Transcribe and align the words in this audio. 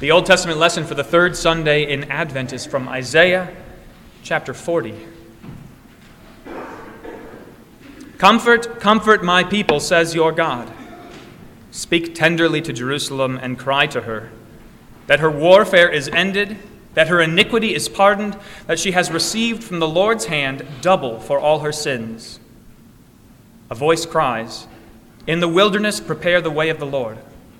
The 0.00 0.12
Old 0.12 0.26
Testament 0.26 0.60
lesson 0.60 0.84
for 0.84 0.94
the 0.94 1.02
third 1.02 1.36
Sunday 1.36 1.82
in 1.90 2.04
Advent 2.04 2.52
is 2.52 2.64
from 2.64 2.88
Isaiah 2.88 3.52
chapter 4.22 4.54
40. 4.54 4.94
Comfort, 8.16 8.78
comfort 8.78 9.24
my 9.24 9.42
people, 9.42 9.80
says 9.80 10.14
your 10.14 10.30
God. 10.30 10.72
Speak 11.72 12.14
tenderly 12.14 12.62
to 12.62 12.72
Jerusalem 12.72 13.40
and 13.42 13.58
cry 13.58 13.88
to 13.88 14.02
her 14.02 14.30
that 15.08 15.18
her 15.18 15.30
warfare 15.30 15.88
is 15.88 16.06
ended, 16.10 16.58
that 16.94 17.08
her 17.08 17.20
iniquity 17.20 17.74
is 17.74 17.88
pardoned, 17.88 18.36
that 18.68 18.78
she 18.78 18.92
has 18.92 19.10
received 19.10 19.64
from 19.64 19.80
the 19.80 19.88
Lord's 19.88 20.26
hand 20.26 20.64
double 20.80 21.18
for 21.18 21.40
all 21.40 21.58
her 21.60 21.72
sins. 21.72 22.38
A 23.68 23.74
voice 23.74 24.06
cries, 24.06 24.68
In 25.26 25.40
the 25.40 25.48
wilderness, 25.48 25.98
prepare 25.98 26.40
the 26.40 26.52
way 26.52 26.68
of 26.68 26.78
the 26.78 26.86
Lord. 26.86 27.18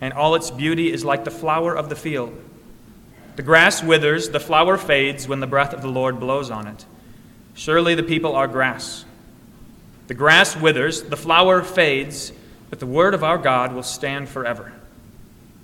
and 0.00 0.12
all 0.12 0.34
its 0.34 0.50
beauty 0.50 0.92
is 0.92 1.04
like 1.04 1.24
the 1.24 1.30
flower 1.30 1.76
of 1.76 1.88
the 1.88 1.96
field. 1.96 2.36
The 3.36 3.42
grass 3.42 3.82
withers, 3.82 4.30
the 4.30 4.40
flower 4.40 4.76
fades 4.76 5.28
when 5.28 5.40
the 5.40 5.46
breath 5.46 5.72
of 5.72 5.82
the 5.82 5.88
Lord 5.88 6.18
blows 6.18 6.50
on 6.50 6.66
it. 6.66 6.84
Surely 7.54 7.94
the 7.94 8.02
people 8.02 8.34
are 8.34 8.48
grass. 8.48 9.04
The 10.08 10.14
grass 10.14 10.56
withers, 10.56 11.02
the 11.02 11.16
flower 11.16 11.62
fades, 11.62 12.32
but 12.70 12.80
the 12.80 12.86
word 12.86 13.14
of 13.14 13.22
our 13.22 13.38
God 13.38 13.72
will 13.72 13.82
stand 13.82 14.28
forever. 14.28 14.72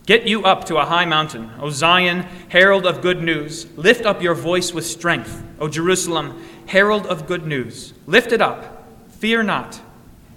Get 0.07 0.27
you 0.27 0.45
up 0.45 0.65
to 0.67 0.77
a 0.77 0.85
high 0.85 1.07
mountain, 1.07 1.51
O 1.61 1.71
Zion, 1.71 2.27
herald 2.49 2.85
of 2.85 3.01
good 3.01 3.23
news. 3.23 3.67
Lift 3.77 4.05
up 4.05 4.21
your 4.21 4.35
voice 4.35 4.73
with 4.73 4.85
strength, 4.85 5.43
O 5.59 5.69
Jerusalem, 5.69 6.45
herald 6.67 7.07
of 7.07 7.27
good 7.27 7.47
news. 7.47 7.95
Lift 8.07 8.33
it 8.33 8.43
up, 8.43 8.85
fear 9.09 9.43
not. 9.43 9.81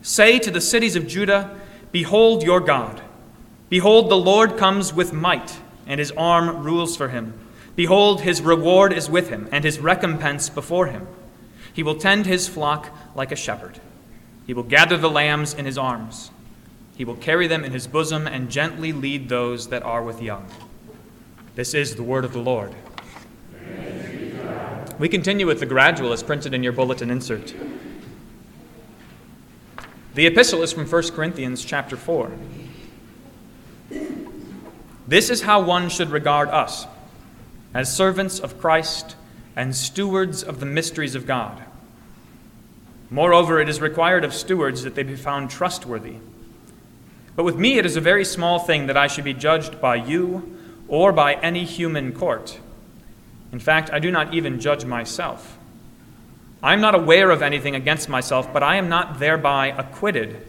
Say 0.02 0.40
to 0.40 0.52
the 0.52 0.62
cities 0.62 0.96
of 0.96 1.06
Judah, 1.06 1.60
Behold 1.92 2.44
your 2.44 2.62
God. 2.62 3.02
Behold, 3.70 4.10
the 4.10 4.18
Lord 4.18 4.58
comes 4.58 4.94
with 4.94 5.14
might, 5.14 5.60
and 5.86 6.00
his 6.00 6.12
arm 6.12 6.64
rules 6.64 6.96
for 6.96 7.10
him. 7.10 7.34
Behold, 7.76 8.22
his 8.22 8.42
reward 8.42 8.94
is 8.94 9.10
with 9.10 9.30
him, 9.30 9.48
and 9.52 9.64
his 9.64 9.80
recompense 9.80 10.50
before 10.50 10.88
him. 10.88 11.08
He 11.74 11.84
will 11.84 11.96
tend 11.96 12.26
his 12.26 12.48
flock 12.48 12.90
like 13.16 13.32
a 13.32 13.36
shepherd. 13.36 13.80
He 14.46 14.54
will 14.54 14.64
gather 14.64 14.98
the 14.98 15.10
lambs 15.10 15.54
in 15.54 15.66
his 15.66 15.78
arms 15.78 16.32
he 16.98 17.06
will 17.06 17.16
carry 17.16 17.46
them 17.46 17.64
in 17.64 17.72
his 17.72 17.86
bosom 17.86 18.26
and 18.26 18.50
gently 18.50 18.92
lead 18.92 19.30
those 19.30 19.68
that 19.68 19.84
are 19.84 20.02
with 20.02 20.20
young. 20.20 20.48
This 21.54 21.76
is 21.76 21.96
the 21.96 22.02
word 22.02 22.26
of 22.26 22.34
the 22.34 22.40
Lord. 22.40 22.74
We 24.98 25.08
continue 25.08 25.46
with 25.46 25.60
the 25.60 25.68
gradual 25.68 26.12
as 26.12 26.24
printed 26.24 26.56
in 26.56 26.64
your 26.64 26.74
bulletin 26.74 27.12
insert. 27.12 27.54
The 30.16 30.26
epistle 30.26 30.64
is 30.64 30.74
from 30.74 30.88
1 30.88 31.12
Corinthians 31.12 31.64
chapter 31.64 31.96
4. 31.96 32.32
This 35.08 35.30
is 35.30 35.42
how 35.42 35.62
one 35.62 35.90
should 35.90 36.10
regard 36.10 36.50
us 36.50 36.86
as 37.74 37.96
servants 37.96 38.40
of 38.40 38.60
Christ 38.60 39.16
and 39.56 39.76
stewards 39.76 40.44
of 40.44 40.60
the 40.60 40.66
mysteries 40.66 41.16
of 41.16 41.26
God. 41.26 41.64
Moreover, 43.10 43.62
it 43.62 43.70
is 43.70 43.80
required 43.80 44.26
of 44.26 44.34
stewards 44.34 44.84
that 44.84 44.96
they 44.96 45.04
be 45.04 45.16
found 45.16 45.50
trustworthy. 45.50 46.16
But 47.36 47.46
with 47.46 47.56
me, 47.56 47.78
it 47.78 47.86
is 47.86 47.96
a 47.96 48.02
very 48.02 48.26
small 48.26 48.60
thing 48.60 48.88
that 48.88 48.98
I 48.98 49.08
should 49.08 49.24
be 49.24 49.34
judged 49.34 49.80
by 49.80 49.96
you 49.96 50.58
or 50.88 51.12
by 51.12 51.36
any 51.36 51.64
human 51.64 52.12
court. 52.12 52.60
In 53.52 53.60
fact, 53.60 53.90
I 53.92 54.00
do 54.00 54.12
not 54.12 54.34
even 54.34 54.60
judge 54.60 54.84
myself. 54.84 55.58
I 56.62 56.74
am 56.74 56.82
not 56.82 56.96
aware 56.96 57.32
of 57.32 57.42
anything 57.42 57.76
against 57.76 58.10
myself, 58.10 58.52
but 58.52 58.64
I 58.64 58.76
am 58.76 58.90
not 58.90 59.20
thereby 59.20 59.68
acquitted. 59.68 60.46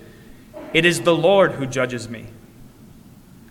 It 0.73 0.85
is 0.85 1.03
the 1.03 1.15
Lord 1.15 1.53
who 1.53 1.67
judges 1.67 2.09
me. 2.09 2.27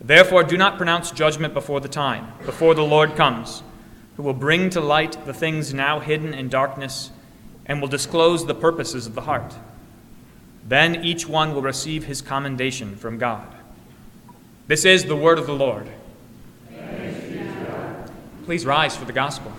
Therefore, 0.08 0.42
do 0.42 0.56
not 0.56 0.78
pronounce 0.78 1.10
judgment 1.10 1.52
before 1.52 1.80
the 1.80 1.88
time, 1.88 2.32
before 2.46 2.74
the 2.74 2.82
Lord 2.82 3.14
comes, 3.14 3.62
who 4.16 4.22
will 4.22 4.32
bring 4.32 4.70
to 4.70 4.80
light 4.80 5.22
the 5.26 5.34
things 5.34 5.74
now 5.74 6.00
hidden 6.00 6.32
in 6.32 6.48
darkness 6.48 7.10
and 7.66 7.78
will 7.78 7.88
disclose 7.88 8.46
the 8.46 8.54
purposes 8.54 9.06
of 9.06 9.14
the 9.14 9.20
heart. 9.20 9.54
Then 10.66 11.04
each 11.04 11.28
one 11.28 11.52
will 11.52 11.60
receive 11.60 12.06
his 12.06 12.22
commendation 12.22 12.96
from 12.96 13.18
God. 13.18 13.54
This 14.66 14.86
is 14.86 15.04
the 15.04 15.14
word 15.14 15.38
of 15.38 15.46
the 15.46 15.52
Lord. 15.52 15.86
Please 18.46 18.64
rise 18.64 18.96
for 18.96 19.04
the 19.04 19.12
gospel. 19.12 19.52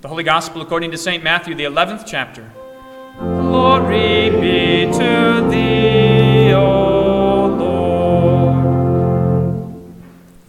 The 0.00 0.08
Holy 0.08 0.24
Gospel 0.24 0.60
according 0.60 0.90
to 0.90 0.98
St. 0.98 1.22
Matthew, 1.22 1.54
the 1.54 1.64
11th 1.64 2.02
chapter. 2.04 2.50
Glory 3.20 4.30
be 4.30 4.86
to 4.86 5.48
thee, 5.52 6.52
O 6.52 6.93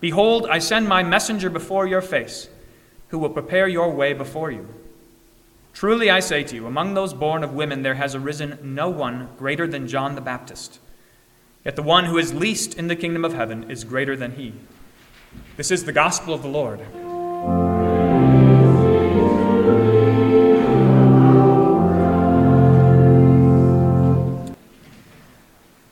Behold, 0.00 0.46
I 0.46 0.58
send 0.58 0.88
my 0.88 1.02
messenger 1.02 1.50
before 1.50 1.86
your 1.86 2.00
face, 2.00 2.48
who 3.08 3.18
will 3.18 3.30
prepare 3.30 3.68
your 3.68 3.90
way 3.90 4.14
before 4.14 4.50
you. 4.50 4.66
Truly 5.74 6.10
I 6.10 6.20
say 6.20 6.42
to 6.42 6.54
you, 6.54 6.66
among 6.66 6.94
those 6.94 7.14
born 7.14 7.44
of 7.44 7.54
women 7.54 7.82
there 7.82 7.94
has 7.94 8.14
arisen 8.14 8.58
no 8.62 8.88
one 8.88 9.28
greater 9.36 9.66
than 9.66 9.86
John 9.86 10.14
the 10.14 10.20
Baptist. 10.20 10.80
Yet 11.64 11.76
the 11.76 11.82
one 11.82 12.06
who 12.06 12.16
is 12.16 12.32
least 12.32 12.74
in 12.74 12.88
the 12.88 12.96
kingdom 12.96 13.24
of 13.24 13.34
heaven 13.34 13.70
is 13.70 13.84
greater 13.84 14.16
than 14.16 14.32
he. 14.32 14.54
This 15.56 15.70
is 15.70 15.84
the 15.84 15.92
gospel 15.92 16.32
of 16.32 16.42
the 16.42 16.48
Lord. 16.48 16.80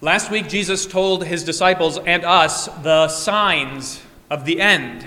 Last 0.01 0.31
week, 0.31 0.49
Jesus 0.49 0.87
told 0.87 1.25
his 1.25 1.45
disciples 1.45 1.99
and 1.99 2.25
us 2.25 2.67
the 2.83 3.09
signs 3.09 4.01
of 4.31 4.45
the 4.45 4.61
end. 4.61 5.05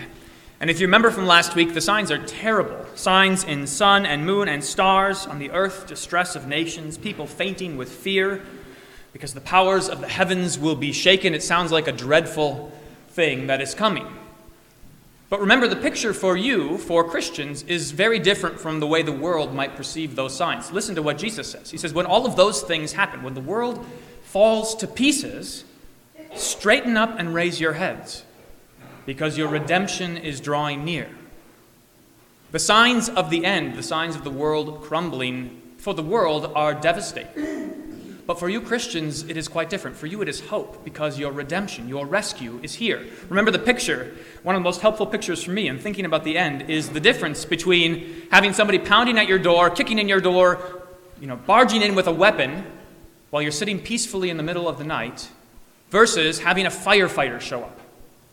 And 0.60 0.70
if 0.70 0.80
you 0.80 0.88
remember 0.88 1.10
from 1.10 1.26
last 1.26 1.56
week, 1.56 1.74
the 1.74 1.82
signs 1.82 2.12
are 2.12 2.20
terrible. 2.20 2.86
Signs 2.96 3.44
in 3.44 3.66
sun 3.66 4.06
and 4.06 4.26
moon 4.26 4.48
and 4.48 4.64
stars, 4.64 5.26
on 5.26 5.40
the 5.40 5.52
earth, 5.52 5.88
distress 5.88 6.36
of 6.36 6.48
nations, 6.48 6.98
people 6.98 7.26
fainting 7.26 7.78
with 7.78 7.90
fear 7.90 8.44
because 9.14 9.34
the 9.34 9.42
powers 9.42 9.90
of 9.90 10.02
the 10.02 10.08
heavens 10.08 10.58
will 10.58 10.76
be 10.76 10.92
shaken. 10.92 11.34
It 11.34 11.44
sounds 11.44 11.72
like 11.72 11.88
a 11.88 11.92
dreadful 11.92 12.72
thing 13.10 13.48
that 13.48 13.62
is 13.62 13.76
coming. 13.76 14.08
But 15.30 15.40
remember, 15.40 15.68
the 15.68 15.78
picture 15.78 16.14
for 16.14 16.36
you, 16.36 16.78
for 16.78 17.04
Christians, 17.10 17.64
is 17.64 17.92
very 17.92 18.20
different 18.20 18.60
from 18.60 18.80
the 18.80 18.88
way 18.88 19.02
the 19.02 19.12
world 19.12 19.54
might 19.54 19.76
perceive 19.76 20.16
those 20.16 20.36
signs. 20.36 20.72
Listen 20.72 20.96
to 20.96 21.02
what 21.02 21.18
Jesus 21.18 21.50
says. 21.50 21.72
He 21.72 21.78
says, 21.78 21.94
When 21.94 22.06
all 22.06 22.26
of 22.26 22.36
those 22.36 22.62
things 22.62 22.94
happen, 22.94 23.24
when 23.24 23.34
the 23.34 23.42
world 23.42 23.86
falls 24.24 24.76
to 24.76 24.88
pieces, 24.88 25.64
straighten 26.36 26.98
up 26.98 27.18
and 27.18 27.34
raise 27.34 27.62
your 27.62 27.74
heads, 27.74 28.24
because 29.06 29.38
your 29.38 29.48
redemption 29.48 30.18
is 30.18 30.40
drawing 30.40 30.86
near. 30.86 31.10
The 32.52 32.60
signs 32.60 33.08
of 33.10 33.30
the 33.30 33.46
end, 33.46 33.76
the 33.76 33.84
signs 33.84 34.16
of 34.16 34.24
the 34.24 34.32
world 34.32 34.84
crumbling 34.84 35.62
for 35.78 35.94
the 35.94 36.04
world 36.04 36.52
are 36.54 36.74
devastating. 36.74 37.72
But 38.28 38.40
for 38.40 38.50
you 38.50 38.62
Christians, 38.62 39.24
it 39.24 39.36
is 39.36 39.48
quite 39.48 39.70
different. 39.70 39.98
For 39.98 40.06
you, 40.06 40.22
it 40.22 40.30
is 40.30 40.40
hope 40.40 40.86
because 40.86 41.18
your 41.20 41.32
redemption, 41.32 41.90
your 41.90 42.06
rescue 42.06 42.60
is 42.62 42.76
here. 42.76 43.06
Remember 43.30 43.52
the 43.52 43.60
picture. 43.60 44.16
One 44.44 44.56
of 44.56 44.62
the 44.62 44.64
most 44.64 44.80
helpful 44.80 45.06
pictures 45.06 45.44
for 45.44 45.52
me 45.52 45.68
in 45.68 45.80
thinking 45.80 46.06
about 46.06 46.24
the 46.24 46.38
end 46.38 46.70
is 46.70 46.90
the 46.90 47.00
difference 47.00 47.44
between 47.44 48.28
having 48.32 48.54
somebody 48.54 48.80
pounding 48.80 49.18
at 49.18 49.28
your 49.28 49.40
door, 49.40 49.70
kicking 49.70 50.00
in 50.00 50.08
your 50.08 50.22
door, 50.22 50.84
you 51.20 51.28
know, 51.28 51.36
barging 51.36 51.82
in 51.82 51.96
with 51.96 52.08
a 52.08 52.14
weapon 52.14 52.64
while 53.32 53.42
you're 53.42 53.52
sitting 53.52 53.80
peacefully 53.80 54.30
in 54.30 54.38
the 54.38 54.44
middle 54.44 54.70
of 54.70 54.78
the 54.78 54.86
night, 54.86 55.30
versus 55.90 56.40
having 56.40 56.66
a 56.66 56.70
firefighter 56.70 57.42
show 57.42 57.64
up 57.64 57.81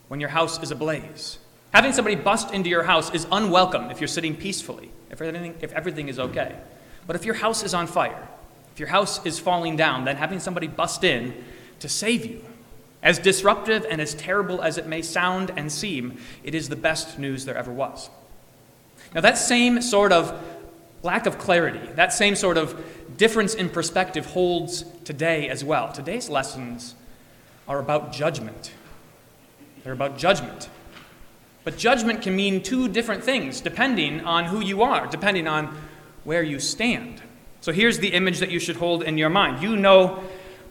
when 0.08 0.20
your 0.20 0.30
house 0.30 0.62
is 0.62 0.70
ablaze. 0.70 1.38
Having 1.72 1.92
somebody 1.92 2.16
bust 2.16 2.52
into 2.52 2.70
your 2.70 2.82
house 2.82 3.12
is 3.12 3.26
unwelcome 3.30 3.90
if 3.90 4.00
you're 4.00 4.08
sitting 4.08 4.34
peacefully, 4.34 4.90
if 5.10 5.20
everything, 5.20 5.54
if 5.60 5.72
everything 5.72 6.08
is 6.08 6.18
okay. 6.18 6.56
But 7.06 7.16
if 7.16 7.24
your 7.24 7.34
house 7.34 7.62
is 7.62 7.74
on 7.74 7.86
fire, 7.86 8.28
if 8.72 8.80
your 8.80 8.88
house 8.88 9.24
is 9.26 9.38
falling 9.38 9.76
down, 9.76 10.04
then 10.04 10.16
having 10.16 10.40
somebody 10.40 10.66
bust 10.66 11.04
in 11.04 11.34
to 11.80 11.88
save 11.88 12.26
you, 12.26 12.44
as 13.02 13.18
disruptive 13.18 13.86
and 13.88 14.00
as 14.00 14.14
terrible 14.14 14.60
as 14.62 14.78
it 14.78 14.86
may 14.86 15.02
sound 15.02 15.52
and 15.56 15.70
seem, 15.70 16.18
it 16.42 16.54
is 16.54 16.68
the 16.68 16.76
best 16.76 17.18
news 17.18 17.44
there 17.44 17.56
ever 17.56 17.72
was. 17.72 18.10
Now, 19.14 19.20
that 19.20 19.38
same 19.38 19.80
sort 19.82 20.12
of 20.12 20.38
lack 21.02 21.26
of 21.26 21.38
clarity, 21.38 21.86
that 21.94 22.12
same 22.12 22.34
sort 22.34 22.56
of 22.56 23.16
difference 23.16 23.54
in 23.54 23.68
perspective 23.68 24.26
holds 24.26 24.84
today 25.04 25.48
as 25.48 25.64
well. 25.64 25.92
Today's 25.92 26.28
lessons 26.28 26.94
are 27.66 27.78
about 27.78 28.12
judgment. 28.12 28.72
They're 29.88 29.94
about 29.94 30.18
judgment. 30.18 30.68
But 31.64 31.78
judgment 31.78 32.20
can 32.20 32.36
mean 32.36 32.62
two 32.62 32.88
different 32.88 33.24
things 33.24 33.62
depending 33.62 34.20
on 34.20 34.44
who 34.44 34.60
you 34.60 34.82
are, 34.82 35.06
depending 35.06 35.48
on 35.48 35.74
where 36.24 36.42
you 36.42 36.60
stand. 36.60 37.22
So 37.62 37.72
here's 37.72 37.98
the 37.98 38.08
image 38.08 38.40
that 38.40 38.50
you 38.50 38.58
should 38.58 38.76
hold 38.76 39.02
in 39.02 39.16
your 39.16 39.30
mind. 39.30 39.62
You 39.62 39.78
know 39.78 40.22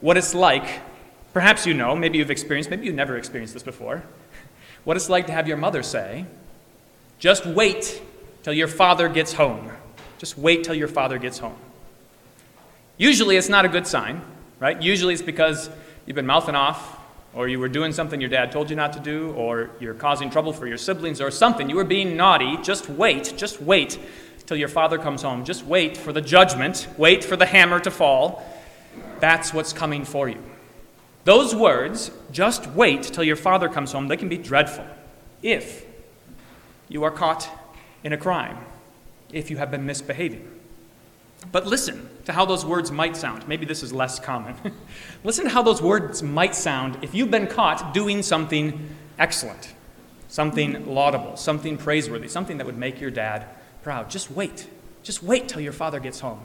what 0.02 0.18
it's 0.18 0.36
like. 0.36 0.82
Perhaps 1.34 1.66
you 1.66 1.74
know, 1.74 1.96
maybe 1.96 2.20
you've 2.20 2.30
experienced, 2.30 2.70
maybe 2.70 2.86
you've 2.86 2.94
never 2.94 3.18
experienced 3.18 3.56
this 3.56 3.64
before. 3.64 4.04
What 4.84 4.98
it's 4.98 5.10
like 5.10 5.26
to 5.26 5.32
have 5.32 5.48
your 5.48 5.58
mother 5.58 5.82
say, 5.82 6.28
just 7.18 7.44
wait 7.44 8.00
till 8.44 8.54
your 8.54 8.68
father 8.68 9.10
gets 9.10 9.34
home. 9.34 9.72
Just 10.20 10.38
wait 10.38 10.64
till 10.64 10.76
your 10.76 10.88
father 10.88 11.18
gets 11.18 11.40
home. 11.40 11.58
Usually 12.98 13.36
it's 13.36 13.50
not 13.50 13.66
a 13.66 13.68
good 13.68 13.88
sign, 13.88 14.22
right? 14.60 14.80
Usually 14.80 15.16
it's 15.16 15.24
because 15.24 15.72
you've 16.06 16.14
been 16.14 16.28
mouthing 16.28 16.54
off 16.54 16.98
or 17.38 17.48
you 17.48 17.60
were 17.60 17.70
doing 17.70 17.94
something 17.94 18.20
your 18.20 18.32
dad 18.32 18.52
told 18.52 18.68
you 18.68 18.76
not 18.76 18.94
to 18.94 19.00
do, 19.00 19.32
or 19.34 19.70
you're 19.80 19.94
causing 19.94 20.32
trouble 20.32 20.52
for 20.52 20.66
your 20.66 20.78
siblings, 20.78 21.22
or 21.22 21.30
something. 21.30 21.70
You 21.70 21.76
were 21.76 21.84
being 21.84 22.18
naughty. 22.18 22.58
Just 22.64 22.90
wait, 22.90 23.36
just 23.38 23.62
wait 23.62 24.00
till 24.48 24.58
your 24.58 24.68
father 24.68 24.98
comes 24.98 25.22
home. 25.22 25.46
Just 25.46 25.64
wait 25.64 25.96
for 25.96 26.12
the 26.12 26.20
judgment, 26.20 26.88
wait 26.98 27.24
for 27.24 27.36
the 27.36 27.46
hammer 27.46 27.80
to 27.82 27.92
fall. 27.92 28.44
That's 29.20 29.54
what's 29.54 29.72
coming 29.72 30.04
for 30.04 30.28
you. 30.28 30.42
Those 31.26 31.54
words, 31.54 32.10
just 32.32 32.66
wait 32.72 33.04
till 33.04 33.24
your 33.24 33.36
father 33.36 33.70
comes 33.70 33.92
home, 33.92 34.08
they 34.08 34.18
can 34.18 34.30
be 34.30 34.38
dreadful 34.38 34.86
if 35.44 35.86
you 36.90 37.04
are 37.04 37.12
caught 37.12 37.48
in 38.04 38.14
a 38.14 38.18
crime, 38.18 38.58
if 39.32 39.52
you 39.52 39.58
have 39.58 39.70
been 39.70 39.86
misbehaving. 39.86 40.57
But 41.52 41.66
listen 41.66 42.10
to 42.26 42.34
how 42.34 42.46
those 42.46 42.66
words 42.66 42.92
might 42.92 43.16
sound. 43.16 43.48
Maybe 43.48 43.66
this 43.66 43.84
is 43.84 43.94
less 43.94 44.20
common. 44.20 44.56
listen 45.24 45.46
to 45.46 45.50
how 45.50 45.62
those 45.62 45.82
words 45.82 46.22
might 46.22 46.56
sound 46.56 46.98
if 47.02 47.14
you've 47.14 47.32
been 47.32 47.48
caught 47.48 47.94
doing 47.94 48.22
something 48.22 48.90
excellent, 49.18 49.74
something 50.28 50.86
laudable, 50.86 51.38
something 51.38 51.78
praiseworthy, 51.78 52.28
something 52.28 52.58
that 52.58 52.66
would 52.66 52.78
make 52.78 53.00
your 53.00 53.12
dad 53.12 53.46
proud. 53.84 54.10
Just 54.10 54.32
wait. 54.32 54.68
Just 55.04 55.24
wait 55.24 55.48
till 55.48 55.62
your 55.62 55.74
father 55.74 56.00
gets 56.00 56.20
home. 56.20 56.44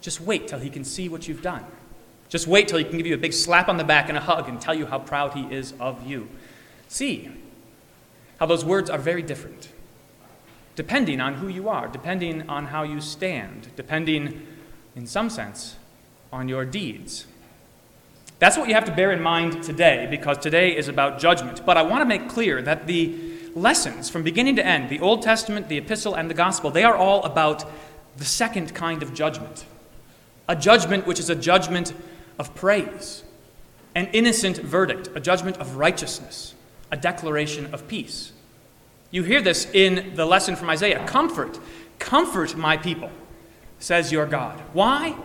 Just 0.00 0.20
wait 0.20 0.46
till 0.46 0.60
he 0.60 0.70
can 0.70 0.84
see 0.84 1.08
what 1.08 1.26
you've 1.26 1.42
done. 1.42 1.64
Just 2.28 2.46
wait 2.46 2.68
till 2.68 2.78
he 2.78 2.84
can 2.84 2.98
give 2.98 3.06
you 3.06 3.14
a 3.14 3.18
big 3.18 3.32
slap 3.32 3.68
on 3.68 3.78
the 3.78 3.84
back 3.84 4.08
and 4.08 4.16
a 4.16 4.20
hug 4.20 4.48
and 4.48 4.60
tell 4.60 4.74
you 4.74 4.86
how 4.86 4.98
proud 4.98 5.32
he 5.34 5.42
is 5.52 5.72
of 5.80 6.06
you. 6.06 6.28
See 6.86 7.30
how 8.38 8.46
those 8.46 8.64
words 8.64 8.88
are 8.88 8.98
very 8.98 9.22
different 9.22 9.70
depending 10.78 11.20
on 11.20 11.34
who 11.34 11.48
you 11.48 11.68
are, 11.68 11.88
depending 11.88 12.48
on 12.48 12.66
how 12.66 12.84
you 12.84 13.00
stand, 13.00 13.66
depending, 13.74 14.46
in 14.94 15.08
some 15.08 15.28
sense, 15.28 15.74
on 16.32 16.48
your 16.48 16.64
deeds. 16.64 17.26
That's 18.38 18.56
what 18.56 18.68
you 18.68 18.74
have 18.76 18.84
to 18.84 18.94
bear 18.94 19.10
in 19.10 19.20
mind 19.20 19.64
today, 19.64 20.06
because 20.08 20.38
today 20.38 20.76
is 20.76 20.86
about 20.86 21.18
judgment. 21.18 21.66
But 21.66 21.76
I 21.76 21.82
want 21.82 22.02
to 22.02 22.04
make 22.04 22.28
clear 22.28 22.62
that 22.62 22.86
the 22.86 23.12
lessons 23.56 24.08
from 24.08 24.22
beginning 24.22 24.54
to 24.54 24.64
end, 24.64 24.88
the 24.88 25.00
Old 25.00 25.20
Testament, 25.20 25.68
the 25.68 25.78
Epistle, 25.78 26.14
and 26.14 26.30
the 26.30 26.34
Gospel, 26.34 26.70
they 26.70 26.84
are 26.84 26.94
all 26.94 27.24
about 27.24 27.64
the 28.16 28.24
second 28.24 28.72
kind 28.72 29.02
of 29.02 29.12
judgment. 29.12 29.64
A 30.46 30.54
judgment 30.54 31.08
which 31.08 31.18
is 31.18 31.28
a 31.28 31.34
judgment 31.34 31.92
of 32.38 32.54
praise, 32.54 33.24
an 33.96 34.06
innocent 34.12 34.58
verdict, 34.58 35.08
a 35.16 35.18
judgment 35.18 35.56
of 35.56 35.74
righteousness, 35.74 36.54
a 36.92 36.96
declaration 36.96 37.74
of 37.74 37.88
peace. 37.88 38.30
You 39.10 39.22
hear 39.22 39.40
this 39.40 39.70
in 39.72 40.14
the 40.14 40.26
lesson 40.26 40.54
from 40.54 40.68
Isaiah 40.68 41.04
Comfort, 41.06 41.58
comfort 41.98 42.56
my 42.56 42.76
people, 42.76 43.10
says 43.78 44.12
your 44.12 44.26
God. 44.26 44.60
Why? 44.72 45.16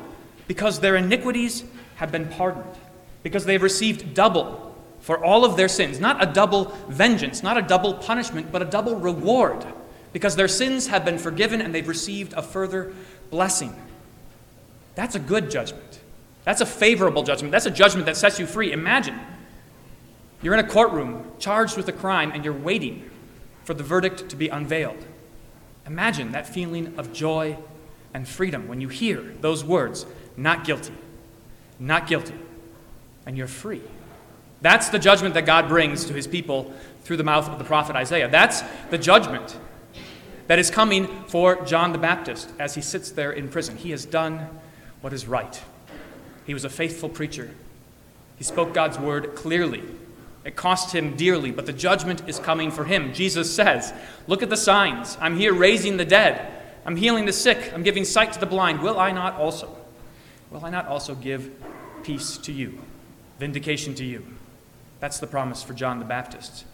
Because 0.47 0.79
their 0.79 0.95
iniquities 0.95 1.63
have 1.95 2.11
been 2.11 2.27
pardoned, 2.27 2.77
because 3.23 3.45
they've 3.45 3.61
received 3.61 4.13
double 4.13 4.73
for 5.01 5.23
all 5.23 5.43
of 5.43 5.57
their 5.57 5.67
sins. 5.67 5.99
Not 5.99 6.23
a 6.23 6.31
double 6.31 6.65
vengeance, 6.87 7.43
not 7.43 7.57
a 7.57 7.61
double 7.61 7.95
punishment, 7.95 8.51
but 8.51 8.61
a 8.61 8.65
double 8.65 8.95
reward, 8.95 9.65
because 10.13 10.37
their 10.37 10.47
sins 10.47 10.87
have 10.87 11.03
been 11.03 11.17
forgiven 11.17 11.59
and 11.59 11.75
they've 11.75 11.87
received 11.87 12.33
a 12.33 12.41
further 12.41 12.93
blessing. 13.29 13.75
That's 14.95 15.15
a 15.15 15.19
good 15.19 15.51
judgment. 15.51 15.99
That's 16.45 16.61
a 16.61 16.65
favorable 16.65 17.23
judgment. 17.23 17.51
That's 17.51 17.65
a 17.65 17.71
judgment 17.71 18.05
that 18.05 18.15
sets 18.15 18.39
you 18.39 18.45
free. 18.45 18.71
Imagine 18.71 19.19
you're 20.41 20.53
in 20.53 20.59
a 20.59 20.67
courtroom 20.67 21.31
charged 21.39 21.75
with 21.75 21.87
a 21.87 21.93
crime 21.93 22.31
and 22.33 22.45
you're 22.45 22.53
waiting 22.53 23.09
for 23.63 23.73
the 23.73 23.83
verdict 23.83 24.29
to 24.29 24.35
be 24.35 24.49
unveiled. 24.49 25.05
Imagine 25.85 26.31
that 26.31 26.47
feeling 26.47 26.93
of 26.97 27.13
joy 27.13 27.57
and 28.13 28.27
freedom 28.27 28.67
when 28.67 28.81
you 28.81 28.89
hear 28.89 29.21
those 29.41 29.63
words 29.63 30.05
not 30.37 30.63
guilty, 30.63 30.93
not 31.79 32.07
guilty, 32.07 32.35
and 33.25 33.37
you're 33.37 33.47
free. 33.47 33.81
That's 34.61 34.89
the 34.89 34.99
judgment 34.99 35.33
that 35.33 35.45
God 35.45 35.67
brings 35.67 36.05
to 36.05 36.13
his 36.13 36.25
people 36.25 36.73
through 37.03 37.17
the 37.17 37.23
mouth 37.23 37.49
of 37.49 37.57
the 37.57 37.65
prophet 37.65 37.95
Isaiah. 37.95 38.29
That's 38.29 38.63
the 38.89 38.97
judgment 38.97 39.57
that 40.47 40.57
is 40.57 40.71
coming 40.71 41.07
for 41.27 41.63
John 41.65 41.91
the 41.91 41.97
Baptist 41.97 42.49
as 42.59 42.75
he 42.75 42.81
sits 42.81 43.11
there 43.11 43.31
in 43.31 43.49
prison. 43.49 43.77
He 43.77 43.91
has 43.91 44.05
done 44.05 44.47
what 45.01 45.13
is 45.13 45.27
right. 45.27 45.61
He 46.45 46.53
was 46.53 46.65
a 46.65 46.69
faithful 46.69 47.09
preacher. 47.09 47.51
He 48.37 48.43
spoke 48.43 48.73
God's 48.73 48.97
word 48.97 49.35
clearly 49.35 49.83
it 50.45 50.55
cost 50.55 50.93
him 50.93 51.15
dearly, 51.15 51.51
but 51.51 51.65
the 51.65 51.73
judgment 51.73 52.23
is 52.27 52.37
coming 52.37 52.69
for 52.69 52.83
him. 52.83 53.13
Jesus 53.13 53.53
says, 53.53 53.93
Look 54.27 54.43
at 54.43 54.49
the 54.49 54.57
signs. 54.57 55.17
I'm 55.21 55.37
here 55.37 55.53
raising 55.53 55.97
the 55.97 56.05
dead. 56.05 56.51
I'm 56.85 56.97
healing 56.97 57.25
the 57.25 57.33
sick. 57.33 57.71
I'm 57.73 57.83
giving 57.83 58.03
sight 58.03 58.33
to 58.33 58.39
the 58.39 58.45
blind. 58.45 58.81
Will 58.81 58.99
I 58.99 59.11
not 59.11 59.35
also? 59.35 59.73
Will 60.51 60.65
I 60.65 60.69
not 60.69 60.87
also 60.87 61.15
give 61.15 61.49
peace 62.03 62.37
to 62.39 62.51
you, 62.51 62.79
vindication 63.39 63.95
to 63.95 64.05
you? 64.05 64.25
That's 64.99 65.19
the 65.19 65.27
promise 65.27 65.63
for 65.63 65.73
John 65.73 65.99
the 65.99 66.05
Baptist. 66.05 66.65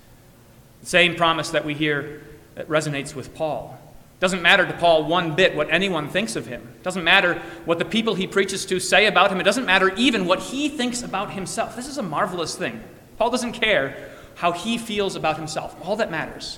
The 0.82 0.88
same 0.88 1.16
promise 1.16 1.52
that 1.52 1.64
we 1.64 1.76
hear 1.76 2.24
that 2.56 2.68
resonates 2.68 3.14
with 3.14 3.36
Paul. 3.36 3.80
It 4.18 4.20
doesn't 4.20 4.42
matter 4.42 4.66
to 4.66 4.74
Paul 4.74 5.06
one 5.06 5.36
bit 5.36 5.56
what 5.56 5.70
anyone 5.72 6.10
thinks 6.10 6.36
of 6.36 6.48
him. 6.48 6.62
It 6.62 6.84
doesn't 6.84 7.04
matter 7.04 7.36
what 7.66 7.80
the 7.80 7.86
people 7.86 8.16
he 8.16 8.28
preaches 8.28 8.66
to 8.66 8.80
say 8.80 9.06
about 9.06 9.32
him. 9.32 9.40
It 9.40 9.46
doesn't 9.46 9.66
matter 9.66 9.94
even 9.96 10.26
what 10.26 10.40
he 10.40 10.70
thinks 10.70 11.04
about 11.04 11.32
himself. 11.32 11.76
This 11.76 11.88
is 11.88 11.98
a 11.98 12.04
marvelous 12.04 12.56
thing. 12.56 12.84
Paul 13.20 13.30
doesn't 13.30 13.52
care 13.52 14.10
how 14.36 14.54
he 14.54 14.78
feels 14.78 15.18
about 15.18 15.36
himself. 15.36 15.76
All 15.86 15.98
that 15.98 16.10
matters 16.10 16.58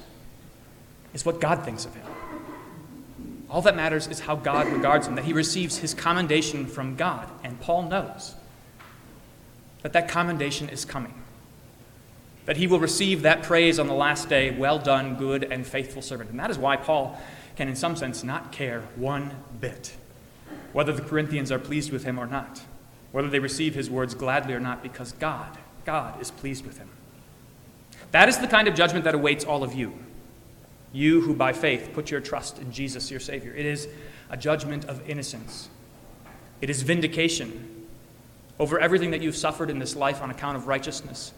is 1.13 1.25
what 1.25 1.41
God 1.41 1.65
thinks 1.65 1.86
of 1.86 1.96
him. 1.96 2.06
All 3.50 3.63
that 3.63 3.75
matters 3.75 4.08
is 4.08 4.22
how 4.22 4.36
God 4.36 4.68
regards 4.68 5.08
him, 5.08 5.15
that 5.15 5.25
he 5.25 5.34
receives 5.34 5.80
his 5.80 5.94
commendation 5.96 6.68
from 6.68 6.96
God. 6.96 7.27
And 7.44 7.60
Paul 7.60 7.84
knows 7.89 8.36
that 9.82 9.91
that 9.94 10.08
commendation 10.08 10.70
is 10.70 10.86
coming, 10.86 11.15
that 12.46 12.58
he 12.58 12.68
will 12.68 12.80
receive 12.80 13.24
that 13.24 13.41
praise 13.41 13.80
on 13.80 13.88
the 13.88 13.94
last 13.96 14.30
day 14.30 14.51
well 14.51 14.77
done, 14.77 15.15
good 15.15 15.44
and 15.44 15.65
faithful 15.65 16.03
servant. 16.03 16.30
And 16.30 16.39
that 16.39 16.51
is 16.51 16.60
why 16.60 16.77
Paul 16.77 17.20
can, 17.56 17.68
in 17.68 17.75
some 17.75 17.96
sense, 17.96 18.24
not 18.24 18.51
care 18.51 18.82
one 18.96 19.32
bit 19.60 19.96
whether 20.74 20.94
the 20.94 21.01
Corinthians 21.01 21.51
are 21.51 21.60
pleased 21.60 21.91
with 21.91 22.03
him 22.03 22.18
or 22.18 22.25
not, 22.25 22.62
whether 23.12 23.30
they 23.30 23.39
receive 23.39 23.75
his 23.75 23.89
words 23.89 24.13
gladly 24.13 24.53
or 24.53 24.60
not, 24.60 24.82
because 24.82 25.12
God 25.13 25.58
God 25.85 26.21
is 26.21 26.31
pleased 26.31 26.65
with 26.65 26.77
him. 26.77 26.89
That 28.11 28.29
is 28.29 28.38
the 28.38 28.47
kind 28.47 28.67
of 28.67 28.75
judgment 28.75 29.05
that 29.05 29.15
awaits 29.15 29.45
all 29.45 29.63
of 29.63 29.73
you. 29.73 29.93
You 30.93 31.21
who 31.21 31.33
by 31.33 31.53
faith 31.53 31.91
put 31.93 32.11
your 32.11 32.19
trust 32.19 32.59
in 32.59 32.71
Jesus, 32.71 33.09
your 33.09 33.19
Savior. 33.19 33.53
It 33.53 33.65
is 33.65 33.88
a 34.29 34.38
judgment 34.38 34.85
of 34.85 35.09
innocence, 35.09 35.69
it 36.61 36.69
is 36.69 36.81
vindication 36.83 37.88
over 38.59 38.79
everything 38.79 39.11
that 39.11 39.21
you've 39.21 39.35
suffered 39.35 39.69
in 39.71 39.79
this 39.79 39.95
life 39.95 40.21
on 40.21 40.29
account 40.29 40.55
of 40.55 40.67
righteousness. 40.67 41.33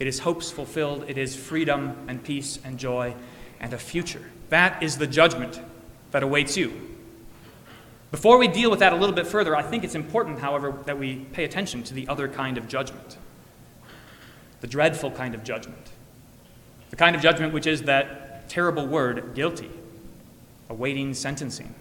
It 0.00 0.06
is 0.06 0.18
hopes 0.18 0.50
fulfilled, 0.50 1.04
it 1.06 1.16
is 1.16 1.36
freedom 1.36 1.96
and 2.08 2.22
peace 2.22 2.58
and 2.64 2.78
joy 2.78 3.14
and 3.60 3.72
a 3.72 3.78
future. 3.78 4.24
That 4.48 4.82
is 4.82 4.98
the 4.98 5.06
judgment 5.06 5.60
that 6.10 6.22
awaits 6.22 6.56
you. 6.56 6.72
Before 8.10 8.38
we 8.38 8.48
deal 8.48 8.70
with 8.70 8.80
that 8.80 8.92
a 8.92 8.96
little 8.96 9.14
bit 9.14 9.26
further, 9.26 9.54
I 9.54 9.62
think 9.62 9.84
it's 9.84 9.94
important, 9.94 10.38
however, 10.38 10.74
that 10.86 10.98
we 10.98 11.16
pay 11.32 11.44
attention 11.44 11.82
to 11.84 11.94
the 11.94 12.08
other 12.08 12.26
kind 12.26 12.58
of 12.58 12.66
judgment 12.66 13.18
the 14.60 14.66
dreadful 14.66 15.10
kind 15.10 15.34
of 15.34 15.44
judgment. 15.44 15.90
The 16.90 16.96
kind 16.96 17.14
of 17.14 17.22
judgment 17.22 17.52
which 17.52 17.66
is 17.66 17.82
that 17.82 18.48
terrible 18.48 18.86
word, 18.86 19.34
guilty, 19.34 19.70
awaiting 20.68 21.14
sentencing, 21.14 21.74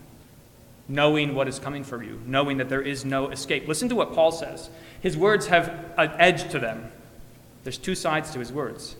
knowing 0.87 1.35
what 1.35 1.47
is 1.47 1.59
coming 1.59 1.83
for 1.83 2.03
you, 2.03 2.21
knowing 2.25 2.57
that 2.57 2.69
there 2.69 2.81
is 2.81 3.05
no 3.05 3.29
escape. 3.29 3.67
Listen 3.67 3.89
to 3.89 3.95
what 3.95 4.13
Paul 4.13 4.31
says. 4.31 4.69
His 5.01 5.17
words 5.17 5.47
have 5.47 5.69
an 5.97 6.11
edge 6.17 6.49
to 6.51 6.59
them. 6.59 6.91
There's 7.63 7.77
two 7.77 7.95
sides 7.95 8.31
to 8.31 8.39
his 8.39 8.51
words. 8.51 8.95